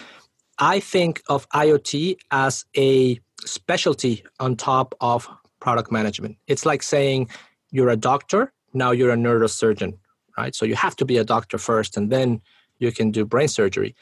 [0.59, 5.29] I think of IoT as a specialty on top of
[5.61, 6.37] product management.
[6.49, 7.31] It's like saying
[7.71, 9.95] you're a doctor, now you're a neurosurgeon,
[10.37, 10.55] right?
[10.55, 12.43] So you have to be a doctor first and then
[12.83, 13.95] you can do brain surgery.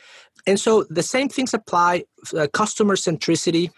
[0.46, 2.04] And so the same things apply.
[2.36, 3.70] Uh, customer centricity,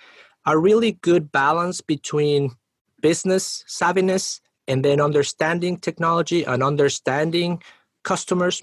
[0.47, 2.53] a really good balance between
[3.01, 7.61] business savviness and then understanding technology and understanding
[8.05, 8.62] customers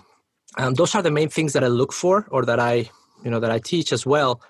[0.57, 2.89] um, those are the main things that I look for or that I,
[3.23, 4.41] you know, that I teach as well.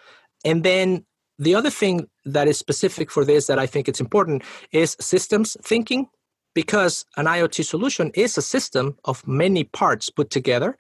[0.45, 1.06] And then
[1.38, 5.58] the other thing that is specific for this that I think it's important is systems
[5.62, 6.08] thinking
[6.54, 10.78] because an IoT solution is a system of many parts put together.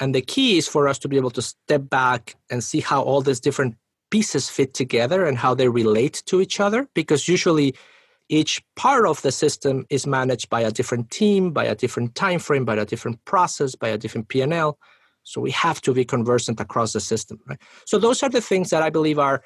[0.00, 3.02] And the key is for us to be able to step back and see how
[3.02, 3.76] all these different
[4.10, 6.88] pieces fit together and how they relate to each other.
[6.94, 7.74] Because usually
[8.28, 12.38] each part of the system is managed by a different team by a different time
[12.38, 14.78] frame by a different process by a different p&l
[15.22, 18.70] so we have to be conversant across the system right so those are the things
[18.70, 19.42] that i believe are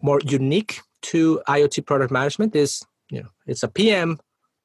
[0.00, 4.18] more unique to iot product management is you know it's a pm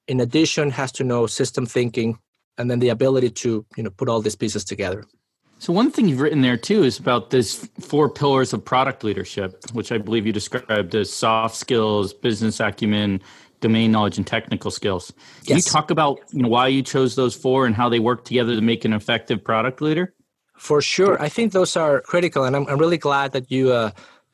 [0.08, 2.20] in addition has to know system thinking
[2.58, 5.04] and then the ability to you know put all these pieces together
[5.60, 9.60] so one thing you've written there too is about this four pillars of product leadership
[9.74, 13.22] which i believe you described as soft skills business acumen
[13.60, 15.12] domain knowledge and technical skills.
[15.46, 15.66] Can yes.
[15.66, 18.56] you talk about you know, why you chose those four and how they work together
[18.56, 20.14] to make an effective product leader?
[20.58, 21.22] For sure.
[21.22, 23.92] I think those are critical, and I'm, I'm really glad that you uh,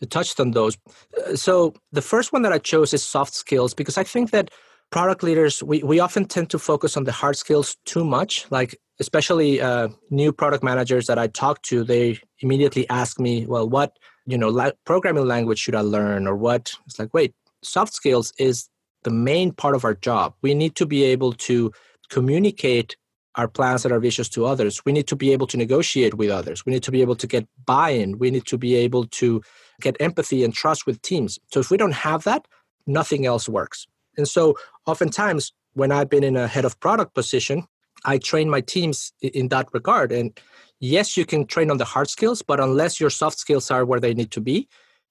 [0.10, 0.78] touched on those.
[1.18, 4.50] Uh, so, the first one that I chose is soft skills because I think that
[4.94, 8.46] product leaders, we, we often tend to focus on the hard skills too much.
[8.52, 13.68] Like, especially uh, new product managers that I talk to, they immediately ask me, well,
[13.68, 17.94] what you know la- programming language should i learn or what it's like wait soft
[17.94, 18.70] skills is
[19.04, 20.36] the main part of our job.
[20.44, 21.72] We need to be able to
[22.10, 22.96] communicate
[23.36, 24.86] our plans and our visions to others.
[24.86, 26.66] We need to be able to negotiate with others.
[26.66, 28.20] We need to be able to get buy in.
[28.20, 29.42] We need to be able to
[29.82, 31.40] get empathy and trust with teams.
[31.52, 32.48] So if we don't have that,
[32.86, 33.88] nothing else works.
[34.18, 37.66] And so oftentimes, when I've been in a head of product position,
[38.06, 40.12] I train my teams in that regard.
[40.12, 40.40] And
[40.80, 44.00] yes, you can train on the hard skills, but unless your soft skills are where
[44.00, 44.68] they need to be,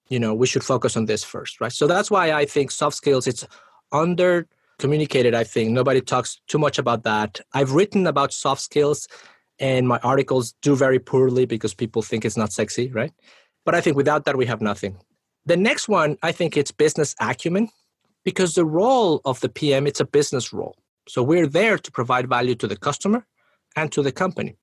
[0.09, 1.71] you know, we should focus on this first, right?
[1.71, 3.45] So that's why I think soft skills, it's
[3.91, 4.47] under
[4.79, 5.71] communicated i think.
[5.71, 7.39] Nobody talks too much about that.
[7.53, 9.07] I've written about soft skills
[9.59, 13.13] and my articles do very poorly because people think it's not sexy right?
[13.65, 14.97] But i think without that we have nothing.
[15.45, 17.69] The next one i think it's business acumen
[18.23, 20.75] because the role of the pm it's a business role.
[21.07, 23.25] So we're there to provide value to the customer
[23.75, 24.55] and to the company.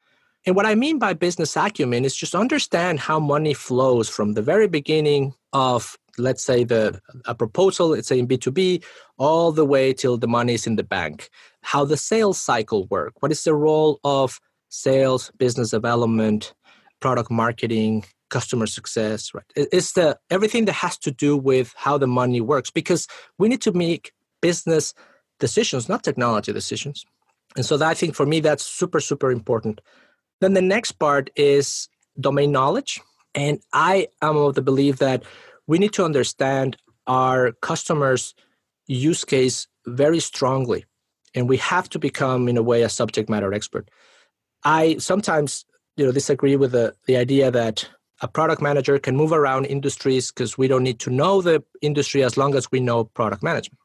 [0.47, 4.43] And what i mean by business acumen is just understand how money flows from the
[4.43, 8.83] very beginning of let's say the a proposal let's say in b2b
[9.19, 11.29] all the way till the money is in the bank.
[11.63, 13.13] How the sales cycle work.
[13.21, 16.55] What is the role of sales business development
[17.01, 22.07] product marketing customer success right it's the everything that has to do with how the
[22.07, 23.07] money works because
[23.39, 24.95] we need to make business
[25.39, 27.05] decisions not technology decisions
[27.57, 29.81] and so that, i think for me that's super super important
[30.41, 31.89] Then the next part is
[32.19, 33.01] domain knowledge.
[33.35, 35.23] And I am of the belief that
[35.67, 38.35] we need to understand our customers'
[38.87, 40.85] use case very strongly.
[41.35, 43.89] And we have to become, in a way, a subject matter expert.
[44.65, 45.65] I sometimes
[45.97, 47.89] you know, disagree with the, the idea that
[48.21, 52.23] a product manager can move around industries because we don't need to know the industry
[52.23, 53.79] as long as we know product management.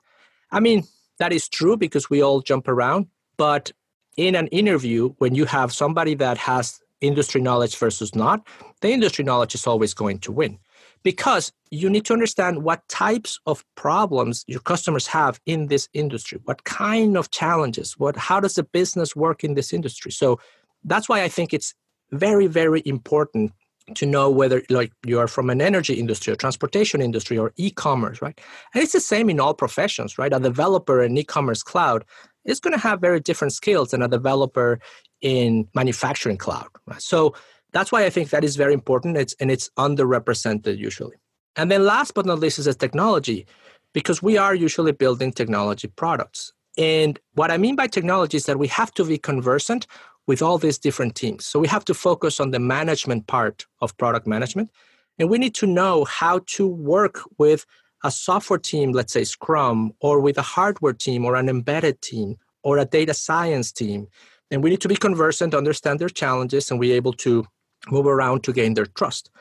[0.52, 0.84] I mean,
[1.19, 3.71] that is true because we all jump around, but
[4.17, 8.45] in an interview, when you have somebody that has industry knowledge versus not,
[8.82, 10.60] the industry knowledge is always going to win
[11.06, 16.39] because you need to understand what types of problems your customers have in this industry
[16.45, 20.39] what kind of challenges what how does the business work in this industry so
[20.84, 21.74] that's why i think it's
[22.12, 23.52] very very important
[23.93, 28.21] to know whether like you are from an energy industry or transportation industry or e-commerce
[28.21, 28.39] right?
[28.74, 30.34] And it's the same in all professions right?
[30.34, 32.04] A developer in e-commerce cloud
[32.45, 34.80] is going to have very different skills than a developer
[35.21, 37.02] in manufacturing cloud right?
[37.02, 37.36] so
[37.71, 39.17] that's why i think that is very important.
[39.17, 41.17] It's and it's underrepresented usually.
[41.58, 43.45] And then last but not least is the technology
[43.93, 46.54] because we are usually building technology products.
[46.78, 49.88] And what i mean by technology is that we have to be conversant
[50.28, 51.46] with all these different teams.
[51.46, 54.72] So we have to focus on the management part of product management.
[55.20, 57.66] And we need to know how to work with
[58.04, 62.38] a software team, let's say Scrum, or with a hardware team, or an embedded team,
[62.64, 64.08] or a data science team.
[64.52, 67.46] And we need to be conversant, understand their challenges, and be able to
[67.90, 69.32] move around to gain their trust.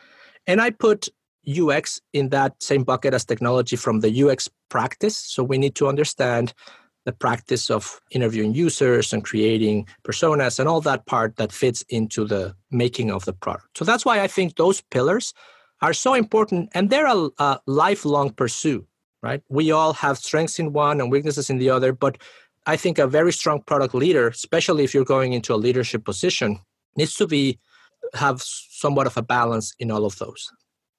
[0.47, 1.09] And I put
[1.47, 5.17] UX in that same bucket as technology from the UX practice.
[5.17, 6.55] So we need to understand
[7.05, 12.25] the practice of interviewing users and creating personas and all that part that fits into
[12.25, 13.77] the making of the product.
[13.77, 15.35] So that's why I think those pillars
[15.83, 18.87] are so important and they're a, a lifelong pursuit,
[19.23, 19.43] right?
[19.49, 22.19] We all have strengths in one and weaknesses in the other, but
[22.67, 26.61] I think a very strong product leader, especially if you're going into a leadership position,
[26.97, 27.59] needs to be
[28.15, 30.51] have somewhat of a balance in all of those.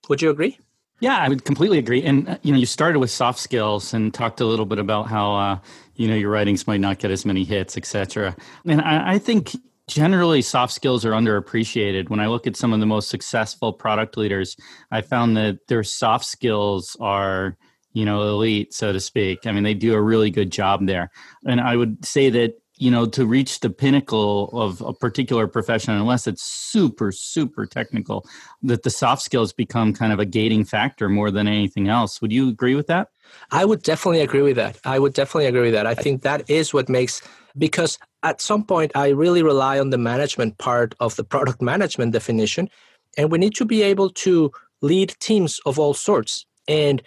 [0.10, 0.58] Would you agree?
[1.00, 2.04] Yeah, I would completely agree.
[2.04, 5.08] And uh, you know, you started with soft skills and talked a little bit about
[5.08, 5.60] how uh,
[5.95, 8.36] you know your writings might not get as many hits, etc.
[8.65, 9.55] And I, I think
[9.88, 12.10] generally soft skills are underappreciated.
[12.10, 14.58] When I look at some of the most successful product leaders,
[14.91, 17.58] I found that their soft skills are
[17.93, 19.45] you know elite, so to speak.
[19.45, 21.12] I mean, they do a really good job there.
[21.45, 25.93] And I would say that you know to reach the pinnacle of a particular profession
[25.93, 28.25] unless it's super super technical
[28.63, 32.21] that the soft skills become kind of a gating factor more than anything else.
[32.21, 33.09] Would you agree with that?
[33.51, 34.77] I would definitely agree with that.
[34.83, 35.88] I would definitely agree with that.
[35.88, 37.21] I think that is what makes
[37.57, 42.11] because at some point i really rely on the management part of the product management
[42.11, 42.69] definition
[43.17, 46.45] and we need to be able to lead teams of all sorts.
[46.67, 47.01] And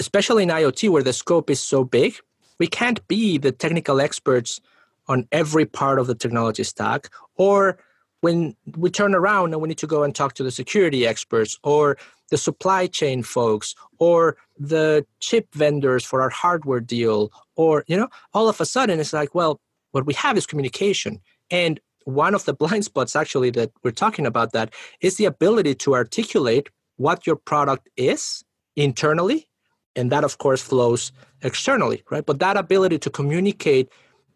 [0.00, 2.14] especially in iot where the scope is so big
[2.58, 4.60] we can't be the technical experts
[5.08, 7.78] on every part of the technology stack or
[8.20, 11.58] when we turn around and we need to go and talk to the security experts
[11.64, 11.98] or
[12.30, 18.08] the supply chain folks or the chip vendors for our hardware deal or you know
[18.32, 19.60] all of a sudden it's like well
[19.92, 21.20] what we have is communication.
[21.50, 25.76] And one of the blind spots actually that we're talking about that is the ability
[25.76, 28.42] to articulate what your product is
[28.74, 29.46] internally.
[29.94, 31.12] And that of course flows
[31.42, 32.24] externally right?
[32.24, 33.88] But that ability to communicate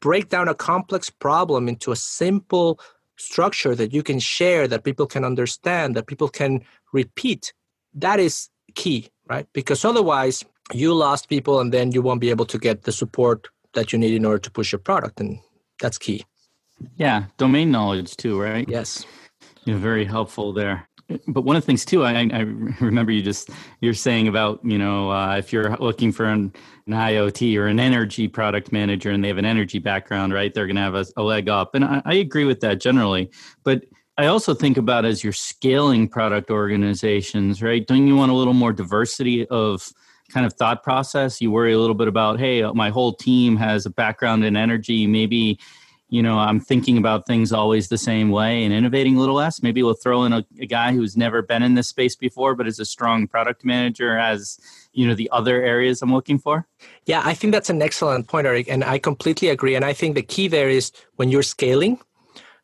[0.07, 2.79] break down a complex problem into a simple
[3.17, 7.53] structure that you can share, that people can understand, that people can repeat,
[7.93, 9.49] that is key, right?
[9.53, 13.49] Because otherwise, you lost people and then you won't be able to get the support
[13.75, 15.19] that you need in order to push your product.
[15.19, 15.41] And
[15.81, 16.25] that's key.
[16.97, 18.69] Yeah, domain knowledge too, right?
[18.69, 19.05] Yes.
[19.65, 20.89] Yeah, very helpful there
[21.29, 22.41] but one of the things too, I, I
[22.81, 26.53] remember you just you're saying about you know uh, if you're looking for an,
[26.87, 30.53] an, IoT or an energy product manager and they have an energy background, right?
[30.53, 33.31] They're going to have a, a, leg up, and I, I agree with that generally.
[33.63, 33.85] But
[34.19, 37.87] I also think about as you're scaling product organizations, right?
[37.87, 39.87] Don't you want a little more diversity of
[40.31, 41.41] kind of thought process?
[41.41, 45.07] You worry a little bit about, hey, my whole team has a background in energy,
[45.07, 45.61] maybe
[46.09, 49.63] you know, I'm thinking about things always the same way and innovating a little less.
[49.63, 52.69] Maybe we'll throw in a, a, guy who's never been in this space before, but
[52.69, 54.59] is a strong product manager, as
[54.93, 56.67] you know, the other areas I'm looking for.
[57.07, 59.75] Yeah, I think that's an excellent point, Eric, and I completely agree.
[59.75, 61.99] And I think the key there is when you're scaling,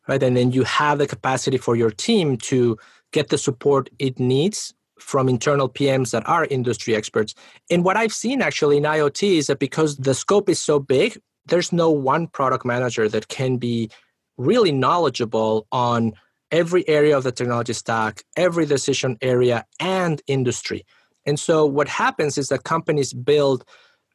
[0.07, 2.77] right, and then you have the capacity for your team to
[3.11, 7.35] get the support it needs from internal PMs that are industry experts.
[7.69, 11.19] And what I've seen actually in IoT is that because the scope is so big,
[11.45, 13.89] there's no one product manager that can be
[14.37, 16.13] really knowledgeable on
[16.51, 20.85] every area of the technology stack, every decision area, and industry.
[21.25, 23.65] And so what happens is that companies build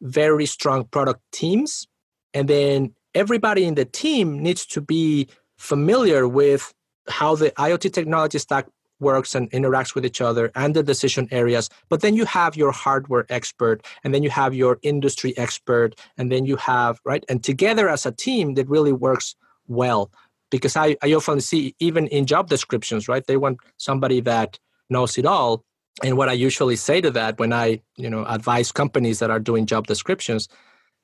[0.00, 1.86] very strong product teams,
[2.32, 6.72] and then everybody in the team needs to be familiar with
[7.08, 8.66] how the IoT technology stack
[9.00, 11.68] works and interacts with each other and the decision areas.
[11.88, 16.30] But then you have your hardware expert, and then you have your industry expert, and
[16.32, 17.24] then you have, right?
[17.28, 19.34] And together as a team that really works
[19.66, 20.10] well.
[20.50, 23.26] Because I, I often see, even in job descriptions, right?
[23.26, 25.62] They want somebody that knows it all.
[26.02, 29.40] And what I usually say to that when I, you know, advise companies that are
[29.40, 30.48] doing job descriptions,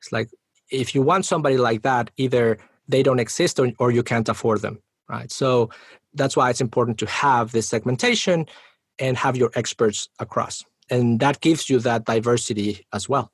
[0.01, 0.31] it's like,
[0.71, 2.57] if you want somebody like that, either
[2.89, 4.79] they don't exist or, or you can't afford them
[5.09, 5.71] right so
[6.15, 8.47] that's why it's important to have this segmentation
[8.99, 10.65] and have your experts across.
[10.91, 13.31] And that gives you that diversity as well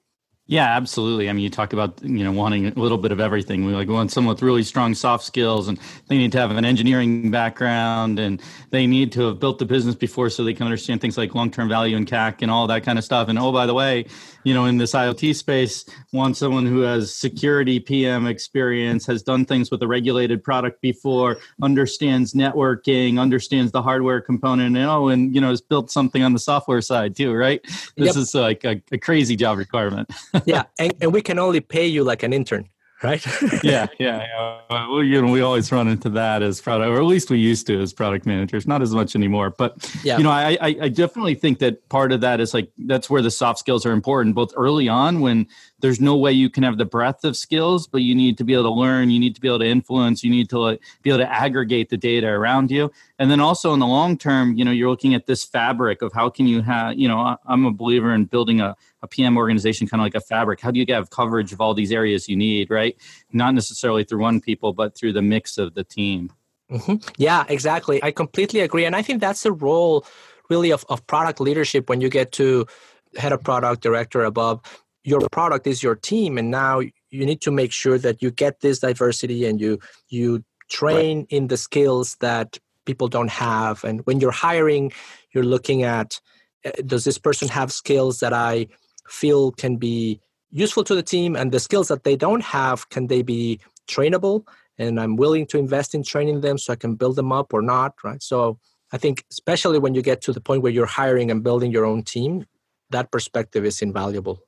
[0.51, 1.31] yeah, absolutely.
[1.31, 3.67] I mean, you talk about you know wanting a little bit of everything.
[3.67, 5.79] We like want someone with really strong soft skills, and
[6.09, 9.95] they need to have an engineering background, and they need to have built the business
[9.95, 12.83] before, so they can understand things like long term value and CAC and all that
[12.83, 13.29] kind of stuff.
[13.29, 14.07] And oh, by the way,
[14.43, 19.45] you know, in this IoT space, want someone who has security PM experience, has done
[19.45, 25.33] things with a regulated product before, understands networking, understands the hardware component, and oh, and
[25.33, 27.63] you know, has built something on the software side too, right?
[27.97, 28.17] This yep.
[28.17, 30.11] is like a, a crazy job requirement.
[30.47, 32.69] yeah, and, and we can only pay you like an intern
[33.03, 33.25] right?
[33.63, 34.61] yeah, yeah, yeah.
[34.69, 37.67] Well, you know, we always run into that as product, or at least we used
[37.69, 38.67] to as product managers.
[38.67, 40.19] Not as much anymore, but yeah.
[40.19, 43.31] you know, I, I definitely think that part of that is like that's where the
[43.31, 45.47] soft skills are important, both early on when
[45.81, 48.53] there's no way you can have the breadth of skills, but you need to be
[48.53, 51.11] able to learn, you need to be able to influence, you need to like, be
[51.11, 52.91] able to aggregate the data around you.
[53.21, 56.11] And then also in the long term, you know, you're looking at this fabric of
[56.15, 59.87] how can you have, you know, I'm a believer in building a, a PM organization
[59.87, 60.59] kind of like a fabric.
[60.59, 62.97] How do you have coverage of all these areas you need, right?
[63.31, 66.33] Not necessarily through one people, but through the mix of the team.
[66.71, 66.95] Mm-hmm.
[67.19, 68.03] Yeah, exactly.
[68.03, 68.87] I completely agree.
[68.87, 70.07] And I think that's the role
[70.49, 72.67] really of, of product leadership when you get to
[73.17, 74.63] head of product director above
[75.05, 78.61] your product is your team and now you need to make sure that you get
[78.61, 79.79] this diversity and you
[80.11, 81.27] you train right.
[81.31, 83.85] in the skills that people don't have.
[83.85, 84.93] And when you're hiring
[85.33, 86.21] you're looking at
[86.65, 88.67] uh, does this person have skills that i
[89.09, 90.21] feel can be
[90.51, 91.37] useful to the team?
[91.37, 94.45] And the skills that they don't have can they be trainable?
[94.79, 97.63] And i'm willing to invest in training them so i can build them up or
[97.63, 98.23] not right?
[98.23, 98.59] So
[98.93, 101.85] i think especially when you get to the point where you're hiring and building your
[101.85, 102.47] own team
[102.91, 104.41] that perspective is invaluable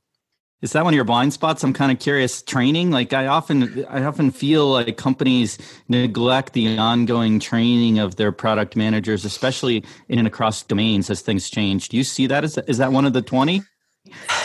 [0.62, 1.64] is that one of your blind spots?
[1.64, 2.40] I'm kind of curious.
[2.40, 5.58] Training, like I often, I often feel like companies
[5.88, 11.50] neglect the ongoing training of their product managers, especially in and across domains as things
[11.50, 11.88] change.
[11.88, 12.44] Do you see that?
[12.44, 13.62] Is is that one of the twenty,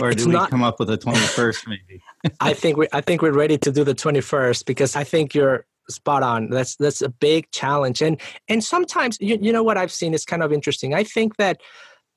[0.01, 1.67] or do we not, come up with a twenty first?
[1.67, 2.01] Maybe.
[2.39, 5.35] I think we, I think we're ready to do the twenty first because I think
[5.35, 6.49] you're spot on.
[6.49, 10.25] That's that's a big challenge, and and sometimes you you know what I've seen is
[10.25, 10.93] kind of interesting.
[10.93, 11.61] I think that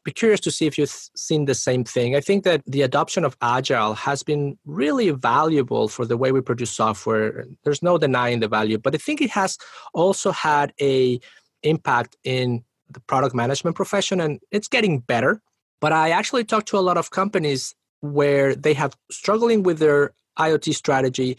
[0.05, 2.17] be curious to see if you've seen the same thing.
[2.17, 6.41] I think that the adoption of Agile has been really valuable for the way we
[6.41, 7.45] produce software.
[7.65, 9.59] There's no denying the value, but I think it has
[9.93, 11.21] also had a
[11.63, 15.43] impact in the product management profession and it's getting better.
[15.81, 20.15] But I actually talked to a lot of companies where they have struggling with their
[20.39, 21.37] IoT strategy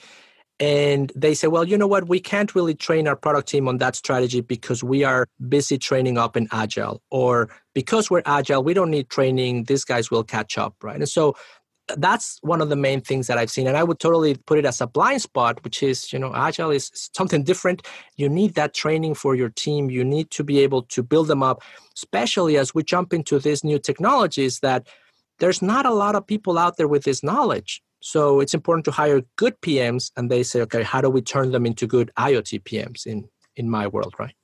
[0.61, 2.07] and they say well you know what?
[2.07, 6.17] We can't really train our product team on that strategy because we are busy training
[6.17, 9.65] up in agile or because we're agile we don't need training.
[9.65, 10.97] These guys will catch up right?
[10.97, 11.35] And so
[11.89, 13.67] uh, that's one of the main things that i've seen.
[13.67, 16.69] And i would totally put it as a blind spot which is you know agile
[16.69, 17.81] is something different.
[18.15, 19.89] You need that training for your team.
[19.89, 21.63] You need to be able to build them up
[21.95, 24.87] especially as we jump into these new technologies that
[25.39, 28.91] there's not a lot of people out there with this knowledge so it's important to
[28.91, 32.63] hire good PMs, and they say, okay, how do we turn them into good IoT
[32.63, 34.35] PMs in in my world, right?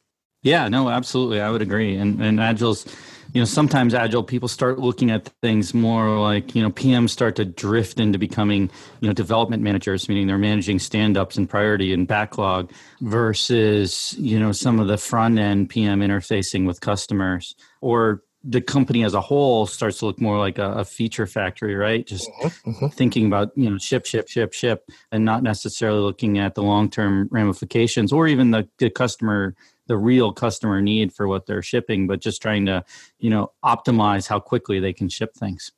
[0.43, 1.95] Yeah, no, absolutely, I would agree.
[1.97, 2.85] And and agile's,
[3.33, 7.35] you know, sometimes agile people start looking at things more like you know PMs start
[7.37, 8.69] to drift into becoming
[9.01, 14.39] you know development managers, meaning they're managing stand ups and priority and backlog, versus you
[14.39, 19.19] know some of the front end PM interfacing with customers or the company as a
[19.19, 22.07] whole starts to look more like a, a feature factory, right?
[22.07, 22.87] Just mm-hmm, mm-hmm.
[22.87, 26.89] thinking about you know ship, ship, ship, ship, and not necessarily looking at the long
[26.89, 29.53] term ramifications or even the, the customer,
[29.87, 32.85] the real customer need for what they're shipping, but just trying to
[33.19, 35.71] you know optimize how quickly they can ship things.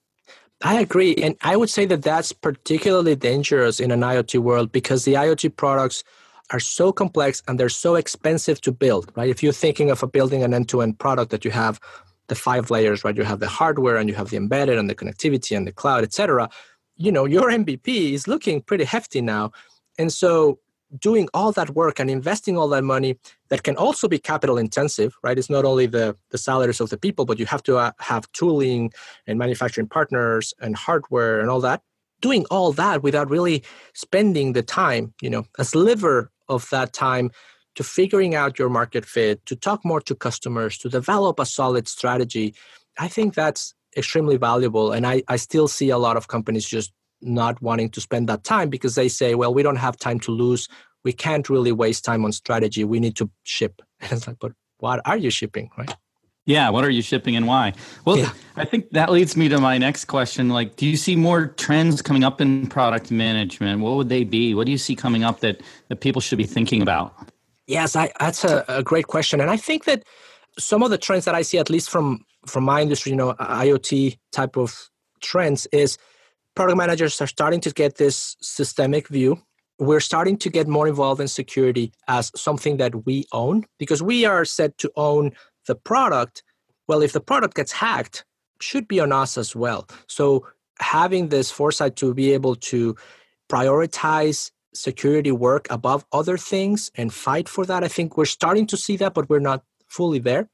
[0.61, 5.05] I agree, and I would say that that's particularly dangerous in an IoT world because
[5.05, 6.03] the IoT products
[6.51, 9.29] are so complex and they're so expensive to build, right?
[9.29, 11.79] If you're thinking of a building an end-to-end product that you have
[12.29, 13.15] the five layers, right?
[13.17, 16.03] You have the hardware and you have the embedded and the connectivity and the cloud,
[16.03, 16.49] etc.
[16.95, 19.51] You know, your MVP is looking pretty hefty now.
[19.97, 20.59] And so
[20.97, 23.17] doing all that work and investing all that money
[23.49, 26.97] that can also be capital intensive right it's not only the the salaries of the
[26.97, 28.91] people but you have to uh, have tooling
[29.27, 31.81] and manufacturing partners and hardware and all that
[32.21, 33.63] doing all that without really
[33.93, 37.29] spending the time you know a sliver of that time
[37.75, 41.87] to figuring out your market fit, to talk more to customers, to develop a solid
[41.87, 42.55] strategy,
[42.97, 44.91] I think that's extremely valuable.
[44.91, 46.91] And I, I still see a lot of companies just
[47.21, 50.31] not wanting to spend that time because they say, well, we don't have time to
[50.31, 50.67] lose.
[51.03, 52.83] We can't really waste time on strategy.
[52.83, 53.81] We need to ship.
[54.01, 55.93] And it's like, but what are you shipping, right?
[56.45, 57.73] Yeah, what are you shipping and why?
[58.05, 58.31] Well, yeah.
[58.55, 60.49] I think that leads me to my next question.
[60.49, 63.81] Like, do you see more trends coming up in product management?
[63.81, 64.55] What would they be?
[64.55, 67.13] What do you see coming up that, that people should be thinking about?
[67.69, 69.39] Yes, I, that's a, a great question.
[69.39, 70.03] And I think that
[70.57, 73.33] some of the trends that I see, at least from from my industry, you know,
[73.33, 74.89] IoT type of
[75.21, 75.97] trends, is
[76.55, 79.39] product managers are starting to get this systemic view.
[79.77, 84.25] We're starting to get more involved in security as something that we own because we
[84.25, 85.33] are said to own
[85.67, 86.41] the product.
[86.87, 88.25] Well, if the product gets hacked,
[88.59, 89.87] should be on us as well.
[90.07, 90.47] So
[90.79, 92.95] having this foresight to be able to
[93.47, 98.77] prioritize security work above other things and fight for that, I think we're starting to
[98.77, 100.49] see that, but we're not fully there.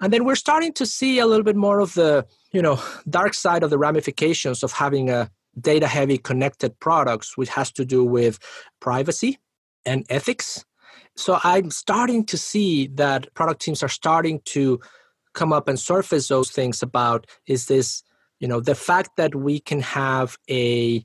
[0.00, 3.34] And then we're starting to see a little bit more of the, you know, dark
[3.34, 5.30] side of the ramifications of having a
[5.60, 8.38] data heavy connected products, which has to do with
[8.80, 9.38] privacy
[9.86, 10.64] and ethics.
[11.16, 14.80] So I'm starting to see that product teams are starting to
[15.32, 18.02] come up and surface those things about is this,
[18.40, 21.04] you know, the fact that we can have a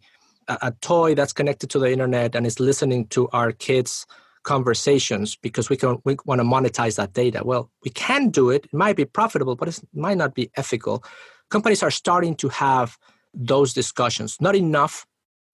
[0.50, 4.06] a toy that's connected to the internet and is listening to our kids
[4.44, 7.42] conversations because we can we want to monetize that data.
[7.44, 8.66] Well, we can do it.
[8.66, 11.04] It might be profitable, but it might not be ethical.
[11.50, 12.98] Companies are starting to have
[13.34, 14.38] those discussions.
[14.40, 15.06] Not enough,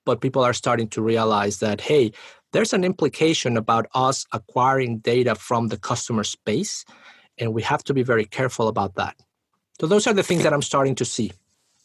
[0.06, 2.12] but people are starting to realize that hey,
[2.54, 6.86] there's an implication about us acquiring data from the customer space,
[7.38, 9.16] and we have to be very careful about that.
[9.80, 11.32] So those are the things that I'm starting to see.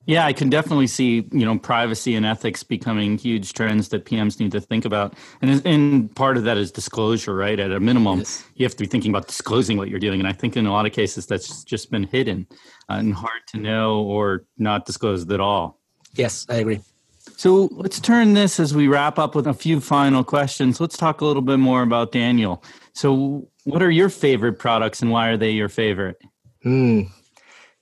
[0.06, 4.40] Yeah, I can definitely see you know privacy and ethics becoming huge trends that PMs
[4.40, 7.60] need to think about, and and part of that is disclosure, right?
[7.60, 8.44] At a minimum, yes.
[8.56, 10.72] you have to be thinking about disclosing what you're doing, and I think in a
[10.72, 12.46] lot of cases that's just been hidden
[12.88, 15.78] uh, and hard to know or not disclosed at all.
[16.14, 16.80] Yes, I agree.
[17.36, 20.80] So let's turn this as we wrap up with a few final questions.
[20.80, 22.64] Let's talk a little bit more about Daniel.
[22.94, 26.20] So, what are your favorite products, and why are they your favorite?
[26.62, 27.02] Hmm.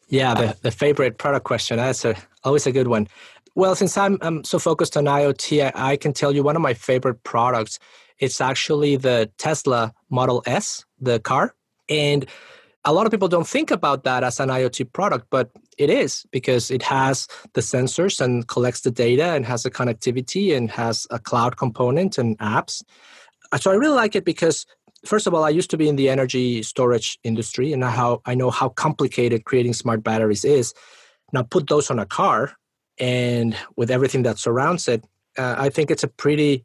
[0.08, 1.76] Yeah, the, the favorite product question.
[1.76, 3.08] That's a, always a good one.
[3.54, 6.62] Well, since I'm, I'm so focused on IoT, I, I can tell you one of
[6.62, 7.78] my favorite products.
[8.18, 11.54] It's actually the Tesla Model S, the car.
[11.88, 12.26] And
[12.84, 16.24] a lot of people don't think about that as an IoT product, but it is
[16.30, 21.06] because it has the sensors and collects the data and has a connectivity and has
[21.10, 22.82] a cloud component and apps.
[23.60, 24.66] So I really like it because
[25.04, 28.34] first of all, I used to be in the energy storage industry, and how I
[28.34, 30.74] know how complicated creating smart batteries is.
[31.32, 32.54] Now, put those on a car,
[32.98, 35.04] and with everything that surrounds it,
[35.36, 36.64] uh, I think it's a pretty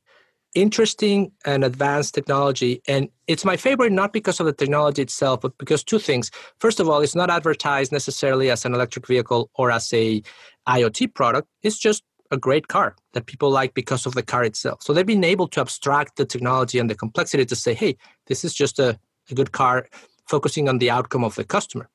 [0.56, 2.82] interesting and advanced technology.
[2.88, 6.30] And it's my favorite not because of the technology itself, but because two things.
[6.60, 10.22] First of all, it's not advertised necessarily as an electric vehicle or as a
[10.68, 11.48] IoT product.
[11.64, 14.82] It's just a great car that people like because of the car itself.
[14.82, 17.98] So they've been able to abstract the technology and the complexity to say, hey,
[18.28, 18.98] this is just a,
[19.30, 19.88] a good car,
[20.28, 21.90] focusing on the outcome of the customer.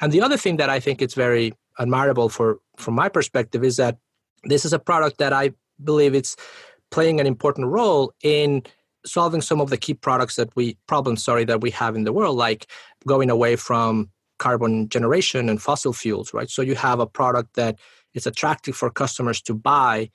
[0.00, 3.76] And the other thing that I think is very admirable for from my perspective is
[3.76, 3.98] that
[4.44, 5.52] this is a product that I
[5.82, 6.36] believe it's
[6.90, 8.62] playing an important role in
[9.04, 12.12] solving some of the key products that we problems sorry that we have in the
[12.12, 12.66] world like
[13.06, 17.78] going away from carbon generation and fossil fuels right so you have a product that
[18.14, 20.10] it's attractive for customers to buy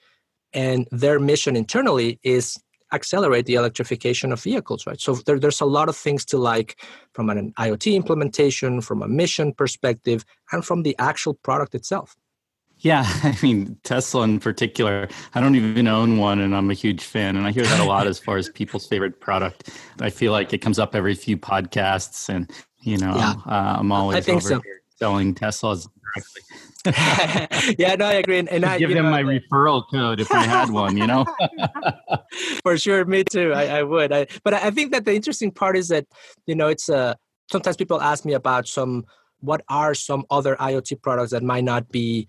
[0.53, 2.57] and their mission internally is
[2.93, 6.79] accelerate the electrification of vehicles right so there, there's a lot of things to like
[7.13, 12.15] from an iot implementation from a mission perspective and from the actual product itself
[12.79, 15.07] yeah, I mean Tesla in particular.
[15.33, 17.35] I don't even own one, and I'm a huge fan.
[17.35, 19.71] And I hear that a lot as far as people's favorite product.
[19.99, 23.33] I feel like it comes up every few podcasts, and you know, yeah.
[23.45, 24.61] uh, I'm always over so.
[24.61, 26.41] here selling Teslas directly.
[27.77, 28.39] yeah, no, I agree.
[28.39, 31.25] And, and I give them know, my referral code if I had one, you know.
[32.63, 33.53] For sure, me too.
[33.53, 34.11] I, I would.
[34.11, 36.05] I, but I think that the interesting part is that
[36.45, 37.15] you know it's uh,
[37.51, 39.05] sometimes people ask me about some
[39.39, 42.27] what are some other IoT products that might not be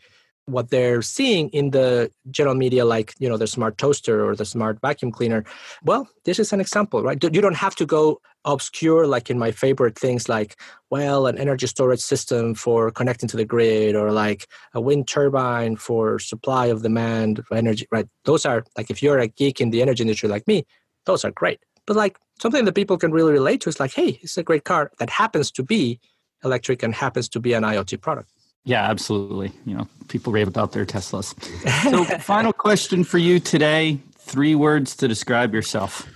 [0.48, 4.44] what they're seeing in the general media like you know the smart toaster or the
[4.44, 5.44] smart vacuum cleaner
[5.84, 7.22] well this is an example right?
[7.22, 10.56] You don't have to go obscure like in my favorite things like
[10.90, 15.76] well an energy storage system for connecting to the grid or like a wind turbine
[15.76, 18.06] for supply of demand energy right?
[18.24, 20.64] Those are like if you're a geek in the energy industry like me
[21.06, 21.60] those are great.
[21.86, 24.64] But like something that people can really relate to is like hey it's a great
[24.64, 26.00] car that happens to be
[26.44, 28.32] electric and happens to be an iot product
[28.68, 29.50] yeah, absolutely.
[29.64, 31.34] You know, people rave about their Teslas.
[31.90, 36.06] So, final question for you today: three words to describe yourself.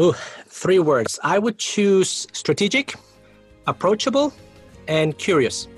[0.00, 0.12] Ooh,
[0.48, 1.20] three words.
[1.22, 2.96] I would choose strategic,
[3.68, 4.32] approachable,
[4.88, 5.68] and curious.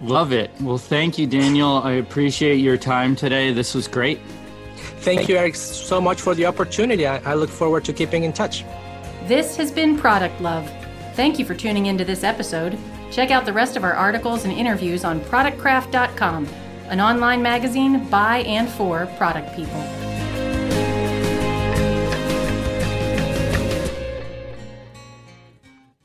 [0.00, 0.50] Love it.
[0.62, 1.82] Well, thank you, Daniel.
[1.84, 3.52] I appreciate your time today.
[3.52, 4.20] This was great.
[5.00, 7.06] Thank you, Eric, so much for the opportunity.
[7.06, 8.64] I, I look forward to keeping in touch.
[9.26, 10.66] This has been Product Love.
[11.14, 12.78] Thank you for tuning into this episode.
[13.10, 16.46] Check out the rest of our articles and interviews on productcraft.com,
[16.88, 20.07] an online magazine by and for product people.